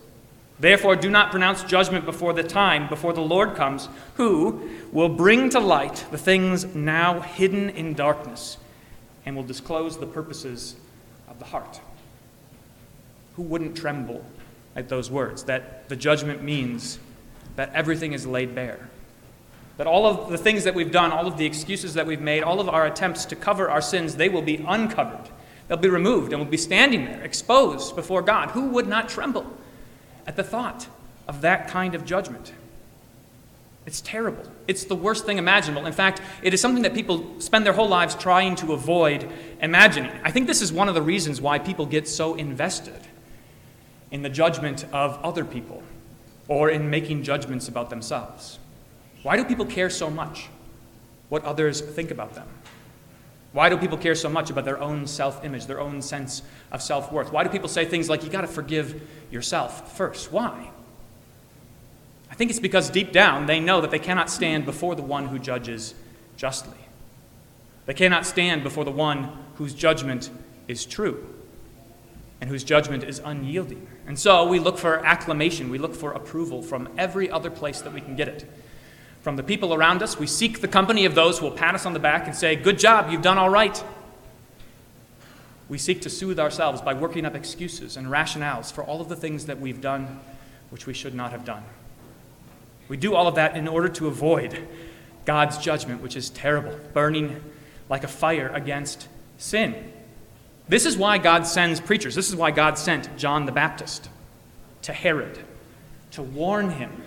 Therefore, 0.60 0.96
do 0.96 1.08
not 1.08 1.30
pronounce 1.30 1.62
judgment 1.62 2.04
before 2.04 2.32
the 2.32 2.42
time, 2.42 2.88
before 2.88 3.12
the 3.12 3.20
Lord 3.20 3.54
comes, 3.54 3.88
who 4.14 4.68
will 4.92 5.08
bring 5.08 5.50
to 5.50 5.60
light 5.60 6.04
the 6.10 6.18
things 6.18 6.74
now 6.74 7.20
hidden 7.20 7.70
in 7.70 7.94
darkness 7.94 8.58
and 9.24 9.36
will 9.36 9.44
disclose 9.44 9.98
the 9.98 10.06
purposes 10.06 10.74
of 11.28 11.38
the 11.38 11.44
heart. 11.44 11.80
Who 13.38 13.44
wouldn't 13.44 13.74
tremble 13.74 14.22
at 14.76 14.90
those 14.90 15.10
words? 15.10 15.44
That 15.44 15.88
the 15.88 15.96
judgment 15.96 16.42
means 16.42 16.98
that 17.56 17.72
everything 17.72 18.12
is 18.12 18.26
laid 18.26 18.54
bare. 18.54 18.90
That 19.78 19.86
all 19.86 20.04
of 20.04 20.30
the 20.30 20.36
things 20.36 20.64
that 20.64 20.74
we've 20.74 20.92
done, 20.92 21.10
all 21.10 21.26
of 21.26 21.38
the 21.38 21.46
excuses 21.46 21.94
that 21.94 22.06
we've 22.06 22.20
made, 22.20 22.42
all 22.42 22.60
of 22.60 22.68
our 22.68 22.84
attempts 22.84 23.24
to 23.26 23.36
cover 23.36 23.70
our 23.70 23.80
sins, 23.80 24.16
they 24.16 24.28
will 24.28 24.42
be 24.42 24.62
uncovered. 24.68 25.30
They'll 25.68 25.78
be 25.78 25.88
removed 25.88 26.34
and 26.34 26.42
we'll 26.42 26.50
be 26.50 26.58
standing 26.58 27.06
there, 27.06 27.22
exposed 27.22 27.96
before 27.96 28.20
God. 28.20 28.50
Who 28.50 28.66
would 28.66 28.86
not 28.86 29.08
tremble? 29.08 29.46
at 30.28 30.36
the 30.36 30.44
thought 30.44 30.86
of 31.26 31.40
that 31.40 31.68
kind 31.68 31.94
of 31.94 32.04
judgment. 32.04 32.52
It's 33.86 34.02
terrible. 34.02 34.44
It's 34.68 34.84
the 34.84 34.94
worst 34.94 35.24
thing 35.24 35.38
imaginable. 35.38 35.86
In 35.86 35.94
fact, 35.94 36.20
it 36.42 36.52
is 36.52 36.60
something 36.60 36.82
that 36.82 36.92
people 36.92 37.40
spend 37.40 37.64
their 37.64 37.72
whole 37.72 37.88
lives 37.88 38.14
trying 38.14 38.54
to 38.56 38.74
avoid 38.74 39.26
imagining. 39.62 40.12
I 40.22 40.30
think 40.30 40.46
this 40.46 40.60
is 40.60 40.70
one 40.70 40.88
of 40.88 40.94
the 40.94 41.00
reasons 41.00 41.40
why 41.40 41.58
people 41.58 41.86
get 41.86 42.06
so 42.06 42.34
invested 42.34 43.00
in 44.10 44.22
the 44.22 44.28
judgment 44.28 44.84
of 44.92 45.18
other 45.22 45.44
people 45.44 45.82
or 46.48 46.70
in 46.70 46.88
making 46.88 47.22
judgments 47.22 47.68
about 47.68 47.90
themselves. 47.90 48.58
Why 49.22 49.36
do 49.36 49.44
people 49.44 49.66
care 49.66 49.90
so 49.90 50.10
much 50.10 50.48
what 51.28 51.44
others 51.44 51.80
think 51.80 52.10
about 52.10 52.34
them? 52.34 52.48
Why 53.52 53.68
do 53.68 53.76
people 53.76 53.98
care 53.98 54.14
so 54.14 54.28
much 54.28 54.50
about 54.50 54.64
their 54.64 54.80
own 54.80 55.06
self 55.06 55.44
image, 55.44 55.66
their 55.66 55.80
own 55.80 56.02
sense 56.02 56.42
of 56.70 56.82
self 56.82 57.10
worth? 57.12 57.32
Why 57.32 57.44
do 57.44 57.50
people 57.50 57.68
say 57.68 57.84
things 57.84 58.08
like, 58.08 58.22
you 58.22 58.30
got 58.30 58.42
to 58.42 58.46
forgive 58.46 59.02
yourself 59.30 59.96
first? 59.96 60.32
Why? 60.32 60.70
I 62.30 62.34
think 62.34 62.50
it's 62.50 62.60
because 62.60 62.90
deep 62.90 63.10
down 63.10 63.46
they 63.46 63.58
know 63.58 63.80
that 63.80 63.90
they 63.90 63.98
cannot 63.98 64.30
stand 64.30 64.64
before 64.64 64.94
the 64.94 65.02
one 65.02 65.28
who 65.28 65.38
judges 65.38 65.94
justly. 66.36 66.78
They 67.86 67.94
cannot 67.94 68.26
stand 68.26 68.62
before 68.62 68.84
the 68.84 68.90
one 68.90 69.36
whose 69.54 69.74
judgment 69.74 70.30
is 70.68 70.84
true 70.84 71.37
and 72.40 72.48
whose 72.48 72.64
judgment 72.64 73.04
is 73.04 73.20
unyielding. 73.24 73.86
And 74.06 74.18
so 74.18 74.46
we 74.46 74.58
look 74.58 74.78
for 74.78 75.04
acclamation, 75.04 75.70
we 75.70 75.78
look 75.78 75.94
for 75.94 76.12
approval 76.12 76.62
from 76.62 76.88
every 76.96 77.30
other 77.30 77.50
place 77.50 77.80
that 77.80 77.92
we 77.92 78.00
can 78.00 78.16
get 78.16 78.28
it 78.28 78.44
from 79.20 79.36
the 79.36 79.42
people 79.42 79.74
around 79.74 80.02
us. 80.02 80.18
We 80.18 80.26
seek 80.26 80.60
the 80.60 80.68
company 80.68 81.04
of 81.04 81.14
those 81.14 81.38
who 81.38 81.46
will 81.46 81.56
pat 81.56 81.74
us 81.74 81.84
on 81.84 81.92
the 81.92 81.98
back 81.98 82.26
and 82.26 82.34
say, 82.34 82.56
Good 82.56 82.78
job, 82.78 83.10
you've 83.10 83.22
done 83.22 83.38
all 83.38 83.50
right. 83.50 83.82
We 85.68 85.76
seek 85.76 86.00
to 86.02 86.10
soothe 86.10 86.40
ourselves 86.40 86.80
by 86.80 86.94
working 86.94 87.26
up 87.26 87.34
excuses 87.34 87.96
and 87.96 88.06
rationales 88.06 88.72
for 88.72 88.82
all 88.82 89.00
of 89.00 89.08
the 89.08 89.16
things 89.16 89.46
that 89.46 89.60
we've 89.60 89.80
done 89.80 90.20
which 90.70 90.86
we 90.86 90.94
should 90.94 91.14
not 91.14 91.32
have 91.32 91.44
done. 91.44 91.62
We 92.88 92.96
do 92.96 93.14
all 93.14 93.26
of 93.26 93.34
that 93.34 93.56
in 93.56 93.68
order 93.68 93.88
to 93.90 94.06
avoid 94.06 94.66
God's 95.26 95.58
judgment, 95.58 96.02
which 96.02 96.16
is 96.16 96.30
terrible, 96.30 96.78
burning 96.94 97.42
like 97.90 98.04
a 98.04 98.08
fire 98.08 98.48
against 98.48 99.08
sin. 99.36 99.92
This 100.68 100.84
is 100.84 100.96
why 100.96 101.18
God 101.18 101.46
sends 101.46 101.80
preachers. 101.80 102.14
This 102.14 102.28
is 102.28 102.36
why 102.36 102.50
God 102.50 102.78
sent 102.78 103.16
John 103.16 103.46
the 103.46 103.52
Baptist 103.52 104.08
to 104.82 104.92
Herod 104.92 105.38
to 106.12 106.22
warn 106.22 106.70
him 106.70 107.02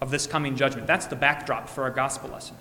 of 0.00 0.10
this 0.10 0.26
coming 0.26 0.56
judgment. 0.56 0.86
That's 0.86 1.06
the 1.06 1.16
backdrop 1.16 1.68
for 1.68 1.82
our 1.82 1.90
gospel 1.90 2.30
lesson. 2.30 2.56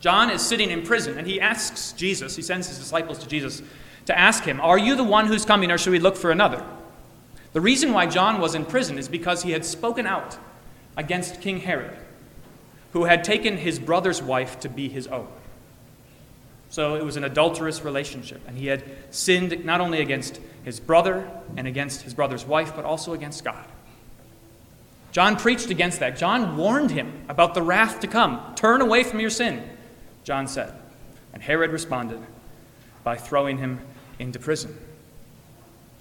John 0.00 0.28
is 0.28 0.42
sitting 0.42 0.70
in 0.70 0.82
prison 0.82 1.16
and 1.16 1.26
he 1.26 1.40
asks 1.40 1.92
Jesus, 1.92 2.36
he 2.36 2.42
sends 2.42 2.68
his 2.68 2.78
disciples 2.78 3.18
to 3.18 3.28
Jesus 3.28 3.62
to 4.06 4.18
ask 4.18 4.44
him, 4.44 4.60
Are 4.60 4.78
you 4.78 4.96
the 4.96 5.04
one 5.04 5.26
who's 5.26 5.44
coming 5.44 5.70
or 5.70 5.78
should 5.78 5.92
we 5.92 5.98
look 5.98 6.16
for 6.16 6.30
another? 6.30 6.64
The 7.52 7.60
reason 7.60 7.92
why 7.92 8.06
John 8.06 8.40
was 8.40 8.54
in 8.54 8.64
prison 8.64 8.98
is 8.98 9.08
because 9.08 9.44
he 9.44 9.52
had 9.52 9.64
spoken 9.64 10.06
out 10.06 10.36
against 10.96 11.40
King 11.40 11.60
Herod, 11.60 11.96
who 12.92 13.04
had 13.04 13.22
taken 13.22 13.56
his 13.56 13.78
brother's 13.78 14.20
wife 14.20 14.58
to 14.60 14.68
be 14.68 14.88
his 14.88 15.06
own. 15.06 15.28
So 16.74 16.96
it 16.96 17.04
was 17.04 17.16
an 17.16 17.22
adulterous 17.22 17.84
relationship, 17.84 18.42
and 18.48 18.58
he 18.58 18.66
had 18.66 18.82
sinned 19.10 19.64
not 19.64 19.80
only 19.80 20.00
against 20.00 20.40
his 20.64 20.80
brother 20.80 21.30
and 21.56 21.68
against 21.68 22.02
his 22.02 22.14
brother's 22.14 22.44
wife, 22.44 22.74
but 22.74 22.84
also 22.84 23.12
against 23.12 23.44
God. 23.44 23.64
John 25.12 25.36
preached 25.36 25.70
against 25.70 26.00
that. 26.00 26.16
John 26.16 26.56
warned 26.56 26.90
him 26.90 27.26
about 27.28 27.54
the 27.54 27.62
wrath 27.62 28.00
to 28.00 28.08
come. 28.08 28.56
Turn 28.56 28.80
away 28.80 29.04
from 29.04 29.20
your 29.20 29.30
sin, 29.30 29.62
John 30.24 30.48
said. 30.48 30.74
And 31.32 31.40
Herod 31.40 31.70
responded 31.70 32.18
by 33.04 33.18
throwing 33.18 33.58
him 33.58 33.78
into 34.18 34.40
prison. 34.40 34.76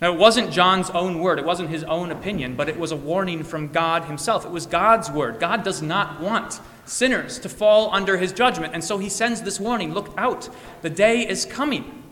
Now, 0.04 0.12
it 0.12 0.20
wasn't 0.20 0.52
John's 0.52 0.90
own 0.90 1.20
word, 1.20 1.40
it 1.40 1.46
wasn't 1.46 1.70
his 1.70 1.86
own 1.86 2.12
opinion, 2.12 2.58
but 2.58 2.68
it 2.68 2.78
was 2.78 2.92
a 2.92 2.96
warning 2.98 3.42
from 3.42 3.70
God 3.70 4.04
himself. 4.04 4.44
It 4.44 4.52
was 4.52 4.66
God's 4.66 5.10
word. 5.10 5.40
God 5.40 5.64
does 5.64 5.82
not 5.82 6.20
want 6.20 6.60
sinners 6.84 7.40
to 7.40 7.48
fall 7.48 7.90
under 7.94 8.18
his 8.18 8.34
judgment, 8.34 8.74
and 8.74 8.84
so 8.84 8.98
he 8.98 9.08
sends 9.08 9.44
this 9.44 9.62
warning 9.62 9.94
Look 9.94 10.14
out, 10.18 10.50
the 10.82 10.90
day 10.90 11.26
is 11.26 11.46
coming. 11.46 12.04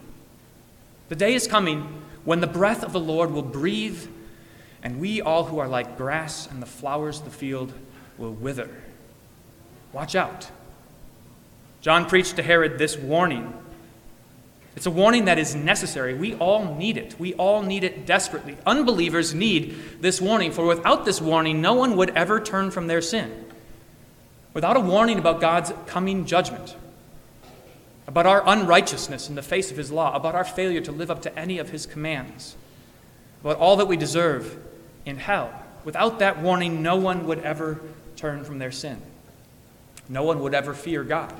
The 1.09 1.17
day 1.17 1.33
is 1.33 1.47
coming 1.47 2.01
when 2.23 2.39
the 2.39 2.47
breath 2.47 2.81
of 2.81 2.93
the 2.93 2.99
Lord 3.01 3.31
will 3.31 3.41
breathe 3.41 4.07
and 4.81 5.01
we 5.01 5.19
all 5.19 5.43
who 5.43 5.59
are 5.59 5.67
like 5.67 5.97
grass 5.97 6.47
and 6.47 6.61
the 6.61 6.67
flowers 6.67 7.19
of 7.19 7.25
the 7.25 7.31
field 7.31 7.73
will 8.17 8.31
wither. 8.31 8.69
Watch 9.91 10.15
out. 10.15 10.49
John 11.81 12.05
preached 12.05 12.37
to 12.37 12.41
Herod 12.41 12.77
this 12.77 12.97
warning. 12.97 13.53
It's 14.75 14.85
a 14.85 14.91
warning 14.91 15.25
that 15.25 15.37
is 15.37 15.53
necessary. 15.53 16.13
We 16.13 16.35
all 16.35 16.75
need 16.75 16.97
it. 16.97 17.19
We 17.19 17.33
all 17.33 17.61
need 17.61 17.83
it 17.83 18.05
desperately. 18.05 18.57
Unbelievers 18.65 19.33
need 19.33 19.75
this 19.99 20.21
warning, 20.21 20.51
for 20.51 20.65
without 20.65 21.03
this 21.03 21.19
warning, 21.19 21.61
no 21.61 21.73
one 21.73 21.97
would 21.97 22.11
ever 22.11 22.39
turn 22.39 22.71
from 22.71 22.87
their 22.87 23.01
sin. 23.01 23.45
Without 24.53 24.77
a 24.77 24.81
warning 24.81 25.17
about 25.17 25.41
God's 25.41 25.73
coming 25.87 26.25
judgment, 26.25 26.75
about 28.07 28.25
our 28.25 28.43
unrighteousness 28.45 29.29
in 29.29 29.35
the 29.35 29.41
face 29.41 29.71
of 29.71 29.77
His 29.77 29.91
law, 29.91 30.15
about 30.15 30.35
our 30.35 30.43
failure 30.43 30.81
to 30.81 30.91
live 30.91 31.11
up 31.11 31.21
to 31.23 31.39
any 31.39 31.59
of 31.59 31.69
His 31.69 31.85
commands, 31.85 32.55
about 33.41 33.57
all 33.57 33.75
that 33.77 33.87
we 33.87 33.97
deserve 33.97 34.57
in 35.05 35.17
hell. 35.17 35.53
Without 35.83 36.19
that 36.19 36.41
warning, 36.41 36.81
no 36.81 36.95
one 36.95 37.25
would 37.27 37.39
ever 37.39 37.81
turn 38.15 38.43
from 38.43 38.59
their 38.59 38.71
sin. 38.71 39.01
No 40.07 40.23
one 40.23 40.41
would 40.41 40.53
ever 40.53 40.73
fear 40.73 41.03
God. 41.03 41.33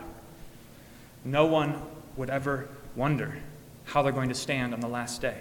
No 1.24 1.46
one 1.46 1.82
would 2.16 2.30
ever 2.30 2.68
wonder 2.96 3.38
how 3.86 4.02
they're 4.02 4.12
going 4.12 4.30
to 4.30 4.36
stand 4.36 4.74
on 4.74 4.80
the 4.80 4.88
last 4.88 5.22
day. 5.22 5.38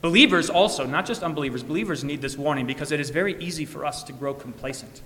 Believers 0.00 0.48
also, 0.48 0.86
not 0.86 1.04
just 1.04 1.22
unbelievers, 1.22 1.62
believers 1.62 2.02
need 2.04 2.22
this 2.22 2.36
warning 2.36 2.66
because 2.66 2.90
it 2.90 3.00
is 3.00 3.10
very 3.10 3.40
easy 3.42 3.66
for 3.66 3.84
us 3.84 4.02
to 4.04 4.12
grow 4.12 4.32
complacent, 4.32 5.02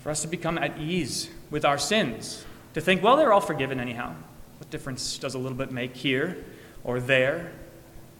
for 0.00 0.10
us 0.10 0.20
to 0.22 0.28
become 0.28 0.58
at 0.58 0.78
ease 0.78 1.30
with 1.50 1.64
our 1.64 1.78
sins, 1.78 2.44
to 2.74 2.80
think, 2.80 3.02
well, 3.02 3.16
they're 3.16 3.32
all 3.32 3.40
forgiven 3.40 3.80
anyhow. 3.80 4.14
What 4.58 4.70
difference 4.70 5.18
does 5.18 5.34
a 5.34 5.38
little 5.38 5.56
bit 5.56 5.72
make 5.72 5.96
here 5.96 6.44
or 6.82 7.00
there? 7.00 7.52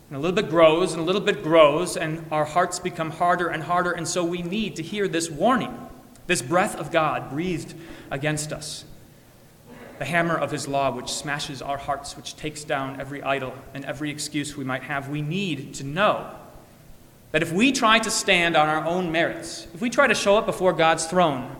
And 0.08 0.16
a 0.16 0.20
little 0.20 0.34
bit 0.34 0.48
grows 0.48 0.92
and 0.92 1.02
a 1.02 1.04
little 1.04 1.20
bit 1.20 1.42
grows, 1.42 1.96
and 1.96 2.24
our 2.30 2.44
hearts 2.44 2.78
become 2.78 3.10
harder 3.10 3.48
and 3.48 3.62
harder. 3.62 3.92
And 3.92 4.06
so 4.06 4.24
we 4.24 4.42
need 4.42 4.76
to 4.76 4.82
hear 4.82 5.08
this 5.08 5.30
warning, 5.30 5.76
this 6.26 6.40
breath 6.40 6.76
of 6.76 6.90
God 6.90 7.30
breathed 7.30 7.74
against 8.10 8.52
us. 8.52 8.84
The 9.98 10.04
hammer 10.04 10.36
of 10.36 10.50
his 10.50 10.66
law, 10.66 10.90
which 10.90 11.12
smashes 11.12 11.62
our 11.62 11.78
hearts, 11.78 12.16
which 12.16 12.36
takes 12.36 12.64
down 12.64 13.00
every 13.00 13.22
idol 13.22 13.54
and 13.74 13.84
every 13.84 14.10
excuse 14.10 14.56
we 14.56 14.64
might 14.64 14.82
have. 14.82 15.08
We 15.08 15.22
need 15.22 15.74
to 15.74 15.84
know 15.84 16.30
that 17.30 17.42
if 17.42 17.52
we 17.52 17.72
try 17.72 17.98
to 17.98 18.10
stand 18.10 18.56
on 18.56 18.68
our 18.68 18.84
own 18.84 19.12
merits, 19.12 19.66
if 19.74 19.80
we 19.80 19.90
try 19.90 20.06
to 20.06 20.14
show 20.14 20.36
up 20.36 20.46
before 20.46 20.72
God's 20.72 21.06
throne 21.06 21.56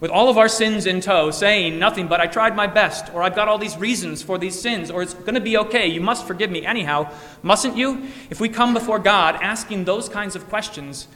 with 0.00 0.10
all 0.10 0.28
of 0.28 0.36
our 0.36 0.48
sins 0.48 0.86
in 0.86 1.00
tow, 1.00 1.30
saying 1.30 1.78
nothing 1.78 2.08
but 2.08 2.20
I 2.20 2.26
tried 2.26 2.56
my 2.56 2.66
best, 2.66 3.14
or 3.14 3.22
I've 3.22 3.36
got 3.36 3.46
all 3.46 3.58
these 3.58 3.76
reasons 3.76 4.20
for 4.20 4.36
these 4.36 4.60
sins, 4.60 4.90
or 4.90 5.00
it's 5.00 5.14
going 5.14 5.34
to 5.34 5.40
be 5.40 5.56
okay, 5.58 5.86
you 5.86 6.00
must 6.00 6.26
forgive 6.26 6.50
me 6.50 6.66
anyhow, 6.66 7.12
mustn't 7.44 7.76
you? 7.76 8.02
If 8.28 8.40
we 8.40 8.48
come 8.48 8.74
before 8.74 8.98
God 8.98 9.36
asking 9.36 9.84
those 9.84 10.08
kinds 10.08 10.34
of 10.34 10.48
questions, 10.48 11.06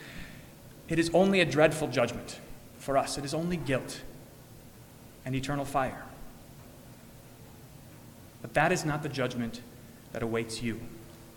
it 0.89 1.01
is 1.01 1.11
only 1.13 1.41
a 1.41 1.45
dreadful 1.45 1.89
judgment 1.89 2.39
for 2.79 2.97
us. 2.97 3.19
It 3.19 3.25
is 3.25 3.35
only 3.35 3.57
guilt 3.57 4.03
and 5.25 5.35
eternal 5.35 5.65
fire. 5.65 6.06
But 8.47 8.55
that 8.55 8.71
is 8.71 8.85
not 8.85 9.03
the 9.03 9.09
judgment 9.09 9.61
that 10.13 10.23
awaits 10.23 10.63
you. 10.63 10.79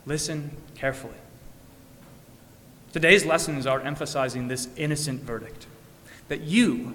Listen 0.06 0.56
carefully. 0.76 1.18
Today's 2.94 3.26
lessons 3.26 3.66
are 3.66 3.82
emphasizing 3.82 4.48
this 4.48 4.68
innocent 4.78 5.24
verdict 5.24 5.66
that 6.28 6.42
you, 6.42 6.94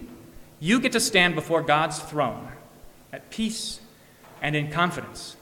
you 0.60 0.78
get 0.78 0.92
to 0.92 1.00
stand 1.00 1.34
before 1.34 1.62
God's 1.62 1.98
throne 1.98 2.46
at 3.12 3.28
peace 3.30 3.80
and 4.40 4.54
in 4.54 4.70
confidence, 4.70 5.34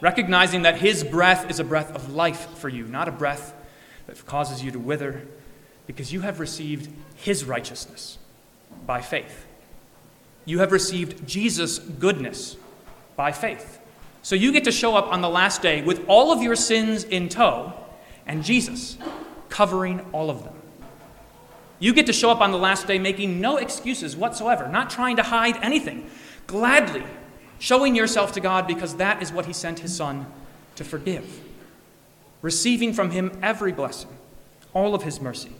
recognizing 0.00 0.62
that 0.62 0.80
His 0.80 1.04
breath 1.04 1.48
is 1.48 1.60
a 1.60 1.64
breath 1.64 1.94
of 1.94 2.12
life 2.12 2.58
for 2.58 2.68
you, 2.68 2.88
not 2.88 3.06
a 3.06 3.12
breath 3.12 3.54
that 4.08 4.26
causes 4.26 4.64
you 4.64 4.72
to 4.72 4.80
wither, 4.80 5.22
because 5.86 6.12
you 6.12 6.22
have 6.22 6.40
received 6.40 6.90
His 7.14 7.44
righteousness 7.44 8.18
by 8.84 9.00
faith. 9.00 9.46
You 10.44 10.58
have 10.58 10.72
received 10.72 11.24
Jesus' 11.28 11.78
goodness 11.78 12.56
by 13.16 13.32
faith. 13.32 13.80
So 14.22 14.34
you 14.34 14.52
get 14.52 14.64
to 14.64 14.72
show 14.72 14.94
up 14.96 15.12
on 15.12 15.20
the 15.20 15.28
last 15.28 15.62
day 15.62 15.82
with 15.82 16.04
all 16.08 16.32
of 16.32 16.42
your 16.42 16.56
sins 16.56 17.04
in 17.04 17.28
tow 17.28 17.72
and 18.26 18.44
Jesus 18.44 18.98
covering 19.48 20.04
all 20.12 20.30
of 20.30 20.44
them. 20.44 20.54
You 21.78 21.92
get 21.92 22.06
to 22.06 22.12
show 22.12 22.30
up 22.30 22.40
on 22.40 22.52
the 22.52 22.58
last 22.58 22.86
day 22.86 22.98
making 22.98 23.40
no 23.40 23.56
excuses 23.56 24.16
whatsoever, 24.16 24.68
not 24.68 24.90
trying 24.90 25.16
to 25.16 25.22
hide 25.22 25.56
anything, 25.62 26.10
gladly 26.46 27.04
showing 27.58 27.94
yourself 27.94 28.32
to 28.32 28.40
God 28.40 28.66
because 28.66 28.96
that 28.96 29.22
is 29.22 29.32
what 29.32 29.46
He 29.46 29.52
sent 29.52 29.80
His 29.80 29.94
Son 29.94 30.26
to 30.76 30.84
forgive, 30.84 31.40
receiving 32.42 32.92
from 32.92 33.10
Him 33.10 33.32
every 33.42 33.72
blessing, 33.72 34.10
all 34.72 34.94
of 34.94 35.02
His 35.02 35.20
mercy. 35.20 35.52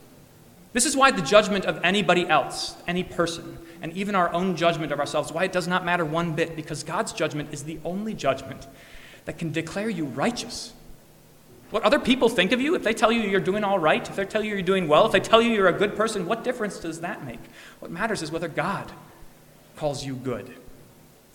This 0.73 0.87
is 0.87 0.97
why 0.97 1.11
the 1.11 1.23
judgment 1.23 1.65
of 1.65 1.81
anybody 1.83 2.29
else, 2.29 2.77
any 2.87 3.03
person, 3.03 3.59
and 3.83 3.93
even 3.93 4.15
our 4.15 4.33
own 4.33 4.57
judgment 4.57 4.93
of 4.93 5.01
ourselves, 5.01 5.33
why 5.33 5.45
it 5.45 5.53
does 5.53 5.69
not 5.69 5.85
matter 5.85 6.05
one 6.05 6.35
bit, 6.35 6.57
because 6.57 6.83
God's 6.83 7.13
judgment 7.13 7.53
is 7.53 7.65
the 7.65 7.79
only 7.85 8.15
judgment 8.15 8.67
that 9.25 9.39
can 9.39 9.53
declare 9.53 9.91
you 9.91 10.05
righteous. 10.05 10.73
What 11.71 11.83
other 11.83 11.99
people 11.99 12.29
think 12.29 12.53
of 12.53 12.61
you, 12.61 12.75
if 12.75 12.85
they 12.85 12.95
tell 12.95 13.11
you 13.11 13.23
you're 13.23 13.41
doing 13.41 13.65
all 13.65 13.79
right, 13.79 14.09
if 14.09 14.17
they 14.17 14.25
tell 14.25 14.43
you 14.43 14.53
you're 14.53 14.63
doing 14.63 14.87
well, 14.87 15.07
if 15.07 15.13
they 15.13 15.21
tell 15.21 15.43
you 15.43 15.51
you're 15.51 15.69
a 15.69 15.73
good 15.73 15.97
person, 15.97 16.27
what 16.27 16.45
difference 16.45 16.79
does 16.79 17.01
that 17.01 17.25
make? 17.25 17.41
What 17.81 17.91
matters 17.91 18.23
is 18.23 18.31
whether 18.31 18.49
God 18.49 18.91
calls 19.77 20.05
you 20.05 20.15
good. 20.15 20.55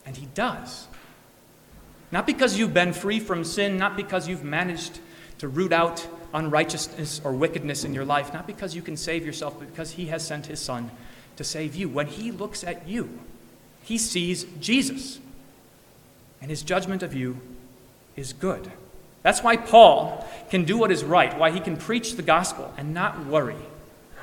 And 0.05 0.15
He 0.15 0.27
does. 0.33 0.88
Not 2.12 2.25
because 2.25 2.57
you've 2.57 2.74
been 2.74 2.93
free 2.93 3.19
from 3.19 3.43
sin, 3.43 3.77
not 3.77 3.95
because 3.95 4.27
you've 4.27 4.43
managed 4.43 5.00
to 5.39 5.48
root 5.48 5.74
out 5.74 6.07
unrighteousness 6.33 7.21
or 7.24 7.33
wickedness 7.33 7.83
in 7.83 7.93
your 7.93 8.05
life, 8.05 8.33
not 8.33 8.48
because 8.48 8.74
you 8.74 8.81
can 8.81 8.95
save 8.95 9.25
yourself, 9.25 9.60
but 9.60 9.69
because 9.69 9.91
He 9.91 10.07
has 10.07 10.25
sent 10.25 10.45
His 10.45 10.60
Son 10.60 10.91
to 11.41 11.50
save 11.50 11.75
you. 11.75 11.89
When 11.89 12.07
He 12.07 12.31
looks 12.31 12.63
at 12.63 12.88
you, 12.88 13.19
He 13.83 13.98
sees 13.98 14.45
Jesus. 14.60 15.19
And 16.41 16.50
His 16.50 16.62
judgment 16.62 17.03
of 17.03 17.13
you 17.13 17.41
is 18.15 18.33
good. 18.33 18.71
That's 19.24 19.43
why 19.43 19.57
Paul 19.57 20.25
can 20.50 20.63
do 20.65 20.77
what 20.77 20.91
is 20.91 21.03
right, 21.03 21.38
why 21.38 21.51
he 21.51 21.60
can 21.60 21.77
preach 21.77 22.15
the 22.15 22.21
gospel 22.21 22.74
and 22.77 22.93
not 22.93 23.25
worry. 23.25 23.55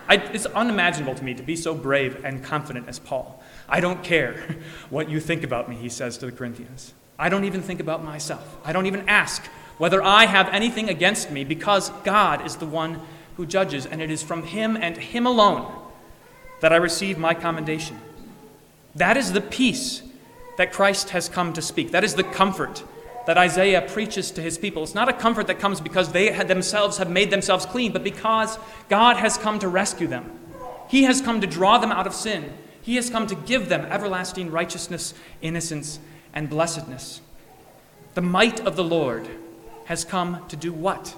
I, 0.09 0.17
it's 0.17 0.47
unimaginable 0.47 1.15
to 1.15 1.23
me 1.23 1.35
to 1.35 1.43
be 1.43 1.55
so 1.55 1.75
brave 1.75 2.25
and 2.25 2.43
confident 2.43 2.89
as 2.89 2.99
Paul. 2.99 3.43
I 3.69 3.81
don't 3.81 4.03
care 4.03 4.57
what 4.91 5.09
you 5.09 5.21
think 5.21 5.45
about 5.45 5.69
me, 5.69 5.77
he 5.77 5.89
says 5.89 6.19
to 6.19 6.27
the 6.27 6.33
Corinthians. 6.33 6.95
I 7.19 7.29
don't 7.29 7.45
even 7.45 7.63
think 7.63 7.81
about 7.81 8.03
myself. 8.03 8.57
I 8.65 8.73
don't 8.73 8.87
even 8.87 9.09
ask 9.09 9.45
whether 9.77 10.03
I 10.03 10.27
have 10.27 10.49
anything 10.49 10.89
against 10.89 11.31
me 11.31 11.45
because 11.45 11.91
God 12.03 12.45
is 12.47 12.57
the 12.57 12.67
one 12.67 13.01
who 13.37 13.47
judges, 13.47 13.87
and 13.87 14.03
it 14.03 14.11
is 14.11 14.23
from 14.23 14.43
Him 14.43 14.77
and 14.77 14.97
Him 14.97 15.27
alone 15.27 15.71
that 16.61 16.73
I 16.73 16.77
receive 16.77 17.19
my 17.19 17.35
commendation. 17.35 18.01
That 18.95 19.17
is 19.17 19.33
the 19.33 19.41
peace 19.41 20.03
that 20.57 20.73
Christ 20.73 21.11
has 21.11 21.29
come 21.29 21.53
to 21.53 21.63
speak. 21.63 21.93
That 21.93 22.05
is 22.05 22.15
the 22.15 22.25
comfort 22.25 22.83
that 23.27 23.39
Isaiah 23.39 23.83
preaches 23.83 24.31
to 24.33 24.41
his 24.41 24.59
people. 24.59 24.83
It's 24.83 24.95
not 24.95 25.09
a 25.09 25.13
comfort 25.13 25.47
that 25.49 25.59
comes 25.59 25.81
because 25.81 26.13
they 26.13 26.31
themselves 26.45 26.97
have 26.97 27.11
made 27.11 27.31
themselves 27.31 27.67
clean, 27.67 27.93
but 27.93 28.03
because 28.03 28.59
God 28.89 29.19
has 29.19 29.37
come 29.37 29.59
to 29.59 29.69
rescue 29.69 30.07
them. 30.07 30.31
He 30.89 31.03
has 31.05 31.21
come 31.21 31.41
to 31.43 31.47
draw 31.47 31.79
them 31.79 31.93
out 31.93 32.07
of 32.07 32.15
sin. 32.15 32.53
He 32.81 32.97
has 32.97 33.11
come 33.11 33.27
to 33.27 33.35
give 33.35 33.69
them 33.69 33.83
everlasting 33.83 34.51
righteousness, 34.51 35.13
innocence, 35.43 36.01
and 36.33 36.49
blessedness. 36.49 37.21
The 38.15 38.23
might 38.23 38.61
of 38.61 38.77
the 38.77 38.85
Lord 38.85 39.29
has 39.85 40.05
come 40.05 40.47
to 40.49 40.57
do 40.57 40.73
what? 40.73 41.15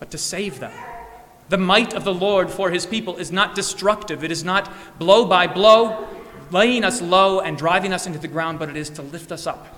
But 0.00 0.10
to 0.10 0.18
save 0.18 0.58
them. 0.58 0.72
The 1.48 1.58
might 1.58 1.94
of 1.94 2.04
the 2.04 2.14
Lord 2.14 2.50
for 2.50 2.70
his 2.70 2.86
people 2.86 3.16
is 3.16 3.30
not 3.30 3.54
destructive, 3.54 4.24
it 4.24 4.32
is 4.32 4.44
not 4.44 4.72
blow 4.98 5.26
by 5.26 5.46
blow, 5.46 6.08
laying 6.50 6.84
us 6.84 7.00
low 7.00 7.40
and 7.40 7.56
driving 7.56 7.92
us 7.92 8.06
into 8.06 8.18
the 8.18 8.28
ground, 8.28 8.58
but 8.58 8.68
it 8.68 8.76
is 8.76 8.90
to 8.90 9.02
lift 9.02 9.30
us 9.30 9.46
up 9.46 9.74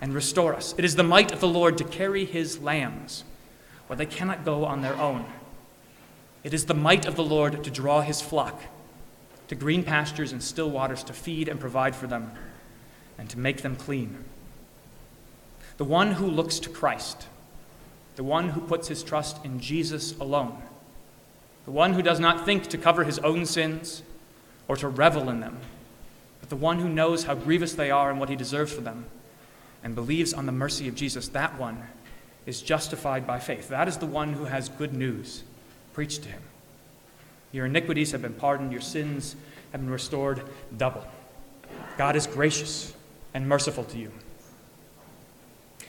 and 0.00 0.14
restore 0.14 0.54
us. 0.54 0.74
It 0.78 0.84
is 0.84 0.96
the 0.96 1.02
might 1.02 1.32
of 1.32 1.40
the 1.40 1.48
Lord 1.48 1.78
to 1.78 1.84
carry 1.84 2.24
his 2.24 2.58
lambs 2.60 3.24
where 3.86 3.96
they 3.96 4.06
cannot 4.06 4.44
go 4.44 4.64
on 4.64 4.82
their 4.82 4.96
own. 4.96 5.24
It 6.44 6.54
is 6.54 6.66
the 6.66 6.74
might 6.74 7.06
of 7.06 7.14
the 7.14 7.24
Lord 7.24 7.62
to 7.62 7.70
draw 7.70 8.00
his 8.00 8.20
flock 8.20 8.60
to 9.48 9.54
green 9.54 9.84
pastures 9.84 10.32
and 10.32 10.42
still 10.42 10.70
waters 10.70 11.04
to 11.04 11.12
feed 11.12 11.46
and 11.46 11.60
provide 11.60 11.94
for 11.94 12.06
them 12.06 12.32
and 13.18 13.28
to 13.28 13.38
make 13.38 13.60
them 13.60 13.76
clean. 13.76 14.24
The 15.76 15.84
one 15.84 16.12
who 16.12 16.26
looks 16.26 16.58
to 16.60 16.70
Christ, 16.70 17.28
the 18.16 18.24
one 18.24 18.48
who 18.50 18.62
puts 18.62 18.88
his 18.88 19.02
trust 19.02 19.44
in 19.44 19.60
Jesus 19.60 20.18
alone, 20.18 20.62
the 21.64 21.70
one 21.70 21.94
who 21.94 22.02
does 22.02 22.20
not 22.20 22.44
think 22.44 22.68
to 22.68 22.78
cover 22.78 23.04
his 23.04 23.18
own 23.20 23.46
sins 23.46 24.02
or 24.68 24.76
to 24.76 24.88
revel 24.88 25.28
in 25.28 25.40
them, 25.40 25.58
but 26.40 26.48
the 26.48 26.56
one 26.56 26.78
who 26.78 26.88
knows 26.88 27.24
how 27.24 27.34
grievous 27.34 27.74
they 27.74 27.90
are 27.90 28.10
and 28.10 28.18
what 28.18 28.28
he 28.28 28.36
deserves 28.36 28.72
for 28.72 28.80
them 28.80 29.06
and 29.84 29.94
believes 29.94 30.32
on 30.32 30.46
the 30.46 30.52
mercy 30.52 30.88
of 30.88 30.94
Jesus, 30.94 31.28
that 31.28 31.58
one 31.58 31.82
is 32.46 32.62
justified 32.62 33.26
by 33.26 33.38
faith. 33.38 33.68
That 33.68 33.88
is 33.88 33.98
the 33.98 34.06
one 34.06 34.32
who 34.32 34.44
has 34.44 34.68
good 34.68 34.92
news 34.92 35.42
preached 35.92 36.22
to 36.22 36.28
him. 36.28 36.42
Your 37.52 37.66
iniquities 37.66 38.12
have 38.12 38.22
been 38.22 38.34
pardoned, 38.34 38.72
your 38.72 38.80
sins 38.80 39.36
have 39.72 39.80
been 39.80 39.90
restored 39.90 40.42
double. 40.76 41.04
God 41.98 42.16
is 42.16 42.26
gracious 42.26 42.94
and 43.34 43.48
merciful 43.48 43.84
to 43.84 43.98
you. 43.98 44.10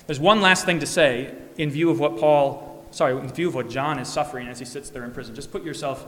There's 0.05 0.19
one 0.19 0.41
last 0.41 0.65
thing 0.65 0.79
to 0.79 0.85
say 0.85 1.33
in 1.57 1.69
view 1.69 1.89
of 1.89 1.99
what 1.99 2.17
Paul, 2.17 2.72
sorry, 2.93 3.17
in 3.17 3.27
view 3.29 3.49
of 3.49 3.55
what 3.55 3.69
John 3.69 3.99
is 3.99 4.07
suffering 4.07 4.47
as 4.47 4.59
he 4.59 4.65
sits 4.65 4.89
there 4.89 5.03
in 5.03 5.11
prison. 5.11 5.35
Just 5.35 5.51
put 5.51 5.63
yourself 5.63 6.05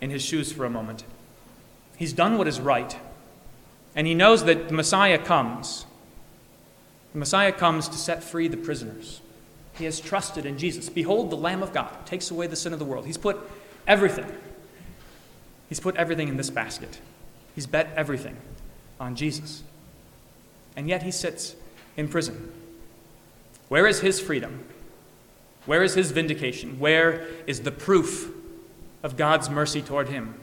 in 0.00 0.10
his 0.10 0.22
shoes 0.22 0.52
for 0.52 0.64
a 0.64 0.70
moment. 0.70 1.04
He's 1.96 2.12
done 2.12 2.38
what 2.38 2.46
is 2.46 2.60
right, 2.60 2.96
and 3.94 4.06
he 4.06 4.14
knows 4.14 4.44
that 4.44 4.68
the 4.68 4.74
Messiah 4.74 5.18
comes 5.18 5.86
the 7.16 7.20
Messiah 7.20 7.50
comes 7.50 7.88
to 7.88 7.96
set 7.96 8.22
free 8.22 8.46
the 8.46 8.58
prisoners. 8.58 9.22
He 9.78 9.86
has 9.86 10.00
trusted 10.00 10.44
in 10.44 10.58
Jesus. 10.58 10.90
Behold, 10.90 11.30
the 11.30 11.36
Lamb 11.36 11.62
of 11.62 11.72
God 11.72 12.04
takes 12.04 12.30
away 12.30 12.46
the 12.46 12.56
sin 12.56 12.74
of 12.74 12.78
the 12.78 12.84
world. 12.84 13.06
He's 13.06 13.16
put 13.16 13.38
everything. 13.86 14.30
He's 15.70 15.80
put 15.80 15.96
everything 15.96 16.28
in 16.28 16.36
this 16.36 16.50
basket. 16.50 17.00
He's 17.54 17.66
bet 17.66 17.90
everything 17.96 18.36
on 19.00 19.16
Jesus. 19.16 19.62
And 20.76 20.90
yet 20.90 21.04
he 21.04 21.10
sits 21.10 21.56
in 21.96 22.08
prison. 22.08 22.52
Where 23.68 23.86
is 23.86 24.00
his 24.00 24.20
freedom? 24.20 24.66
Where 25.66 25.82
is 25.82 25.94
his 25.94 26.12
vindication? 26.12 26.78
Where 26.78 27.26
is 27.46 27.60
the 27.60 27.72
proof 27.72 28.32
of 29.02 29.16
God's 29.16 29.50
mercy 29.50 29.82
toward 29.82 30.08
him? 30.08 30.34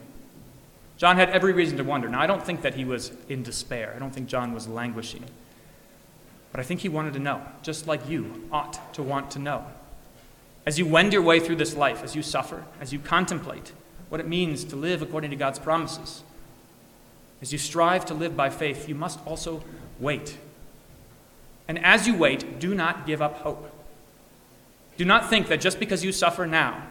John 0.97 1.15
had 1.15 1.29
every 1.31 1.53
reason 1.53 1.77
to 1.77 1.83
wonder. 1.83 2.07
Now, 2.07 2.21
I 2.21 2.27
don't 2.27 2.45
think 2.45 2.61
that 2.61 2.75
he 2.75 2.85
was 2.85 3.11
in 3.27 3.41
despair. 3.43 3.93
I 3.95 3.99
don't 3.99 4.13
think 4.13 4.27
John 4.27 4.53
was 4.53 4.67
languishing. 4.67 5.23
But 6.51 6.59
I 6.59 6.63
think 6.63 6.81
he 6.81 6.89
wanted 6.89 7.13
to 7.13 7.19
know, 7.19 7.41
just 7.63 7.87
like 7.87 8.07
you 8.07 8.47
ought 8.51 8.93
to 8.93 9.01
want 9.01 9.31
to 9.31 9.39
know. 9.39 9.65
As 10.65 10.77
you 10.77 10.85
wend 10.85 11.11
your 11.11 11.21
way 11.21 11.39
through 11.39 11.55
this 11.55 11.75
life, 11.75 12.03
as 12.03 12.15
you 12.15 12.21
suffer, 12.21 12.63
as 12.79 12.93
you 12.93 12.99
contemplate 12.99 13.73
what 14.09 14.21
it 14.21 14.27
means 14.27 14.63
to 14.65 14.75
live 14.75 15.01
according 15.01 15.31
to 15.31 15.35
God's 15.35 15.59
promises, 15.59 16.23
as 17.41 17.51
you 17.51 17.57
strive 17.57 18.05
to 18.05 18.13
live 18.13 18.37
by 18.37 18.49
faith, 18.49 18.87
you 18.87 18.95
must 18.95 19.19
also 19.25 19.63
wait. 19.99 20.37
And 21.67 21.83
as 21.83 22.07
you 22.07 22.15
wait, 22.15 22.59
do 22.59 22.75
not 22.75 23.05
give 23.05 23.21
up 23.21 23.39
hope. 23.39 23.69
Do 24.97 25.05
not 25.05 25.29
think 25.29 25.47
that 25.47 25.61
just 25.61 25.79
because 25.79 26.03
you 26.03 26.11
suffer 26.11 26.45
now, 26.45 26.87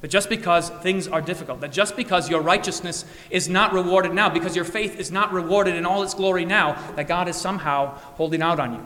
that 0.00 0.08
just 0.08 0.28
because 0.28 0.70
things 0.70 1.08
are 1.08 1.20
difficult, 1.20 1.60
that 1.60 1.72
just 1.72 1.96
because 1.96 2.30
your 2.30 2.40
righteousness 2.40 3.04
is 3.28 3.48
not 3.48 3.72
rewarded 3.72 4.14
now, 4.14 4.28
because 4.28 4.56
your 4.56 4.64
faith 4.64 4.98
is 4.98 5.10
not 5.10 5.32
rewarded 5.32 5.74
in 5.74 5.84
all 5.84 6.02
its 6.02 6.14
glory 6.14 6.44
now, 6.44 6.74
that 6.96 7.06
God 7.06 7.28
is 7.28 7.36
somehow 7.36 7.94
holding 8.14 8.40
out 8.40 8.58
on 8.58 8.74
you. 8.74 8.82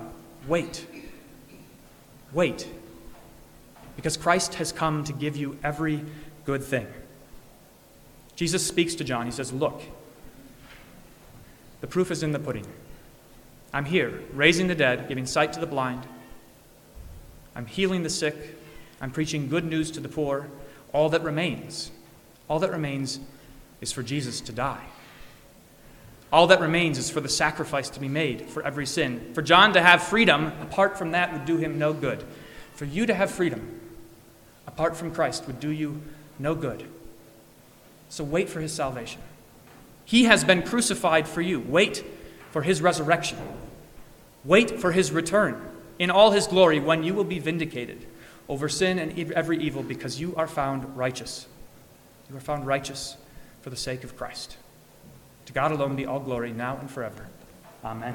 Wait. 0.48 0.86
Wait. 2.32 2.68
Because 3.96 4.16
Christ 4.16 4.54
has 4.54 4.72
come 4.72 5.04
to 5.04 5.12
give 5.12 5.36
you 5.36 5.56
every 5.62 6.04
good 6.44 6.62
thing. 6.64 6.86
Jesus 8.34 8.66
speaks 8.66 8.96
to 8.96 9.04
John. 9.04 9.26
He 9.26 9.32
says, 9.32 9.52
Look, 9.52 9.82
the 11.80 11.86
proof 11.86 12.10
is 12.10 12.22
in 12.22 12.32
the 12.32 12.40
pudding. 12.40 12.66
I'm 13.72 13.84
here, 13.84 14.20
raising 14.32 14.66
the 14.66 14.74
dead, 14.74 15.08
giving 15.08 15.26
sight 15.26 15.52
to 15.52 15.60
the 15.60 15.66
blind. 15.66 16.06
I'm 17.54 17.66
healing 17.66 18.02
the 18.02 18.10
sick. 18.10 18.58
I'm 19.00 19.10
preaching 19.10 19.48
good 19.48 19.64
news 19.64 19.90
to 19.92 20.00
the 20.00 20.08
poor. 20.08 20.48
All 20.92 21.08
that 21.10 21.22
remains, 21.22 21.90
all 22.48 22.58
that 22.60 22.70
remains 22.70 23.20
is 23.80 23.92
for 23.92 24.02
Jesus 24.02 24.40
to 24.42 24.52
die. 24.52 24.84
All 26.32 26.46
that 26.48 26.60
remains 26.60 26.98
is 26.98 27.10
for 27.10 27.20
the 27.20 27.28
sacrifice 27.28 27.90
to 27.90 28.00
be 28.00 28.08
made 28.08 28.48
for 28.48 28.62
every 28.64 28.86
sin. 28.86 29.32
For 29.34 29.42
John 29.42 29.72
to 29.74 29.80
have 29.80 30.02
freedom, 30.02 30.46
apart 30.60 30.98
from 30.98 31.12
that, 31.12 31.32
would 31.32 31.44
do 31.44 31.58
him 31.58 31.78
no 31.78 31.92
good. 31.92 32.24
For 32.74 32.86
you 32.86 33.06
to 33.06 33.14
have 33.14 33.30
freedom, 33.30 33.80
apart 34.66 34.96
from 34.96 35.14
Christ, 35.14 35.46
would 35.46 35.60
do 35.60 35.70
you 35.70 36.02
no 36.38 36.54
good. 36.54 36.88
So 38.08 38.24
wait 38.24 38.48
for 38.48 38.60
his 38.60 38.72
salvation. 38.72 39.20
He 40.04 40.24
has 40.24 40.44
been 40.44 40.62
crucified 40.62 41.28
for 41.28 41.40
you. 41.40 41.60
Wait 41.60 42.04
for 42.50 42.62
his 42.62 42.82
resurrection. 42.82 43.38
Wait 44.44 44.80
for 44.80 44.92
his 44.92 45.12
return 45.12 45.73
in 45.98 46.11
all 46.11 46.30
his 46.30 46.46
glory 46.46 46.80
when 46.80 47.02
you 47.02 47.14
will 47.14 47.24
be 47.24 47.38
vindicated 47.38 48.07
over 48.48 48.68
sin 48.68 48.98
and 48.98 49.33
every 49.33 49.59
evil 49.59 49.83
because 49.83 50.20
you 50.20 50.35
are 50.37 50.46
found 50.46 50.96
righteous. 50.96 51.46
You 52.28 52.37
are 52.37 52.40
found 52.40 52.66
righteous 52.66 53.16
for 53.62 53.70
the 53.70 53.76
sake 53.76 54.04
of 54.04 54.16
Christ. 54.16 54.57
To 55.46 55.52
God 55.52 55.72
alone 55.72 55.96
be 55.96 56.07
all 56.07 56.20
glory 56.20 56.52
now 56.52 56.76
and 56.78 56.90
forever. 56.90 57.28
Amen. 57.85 58.14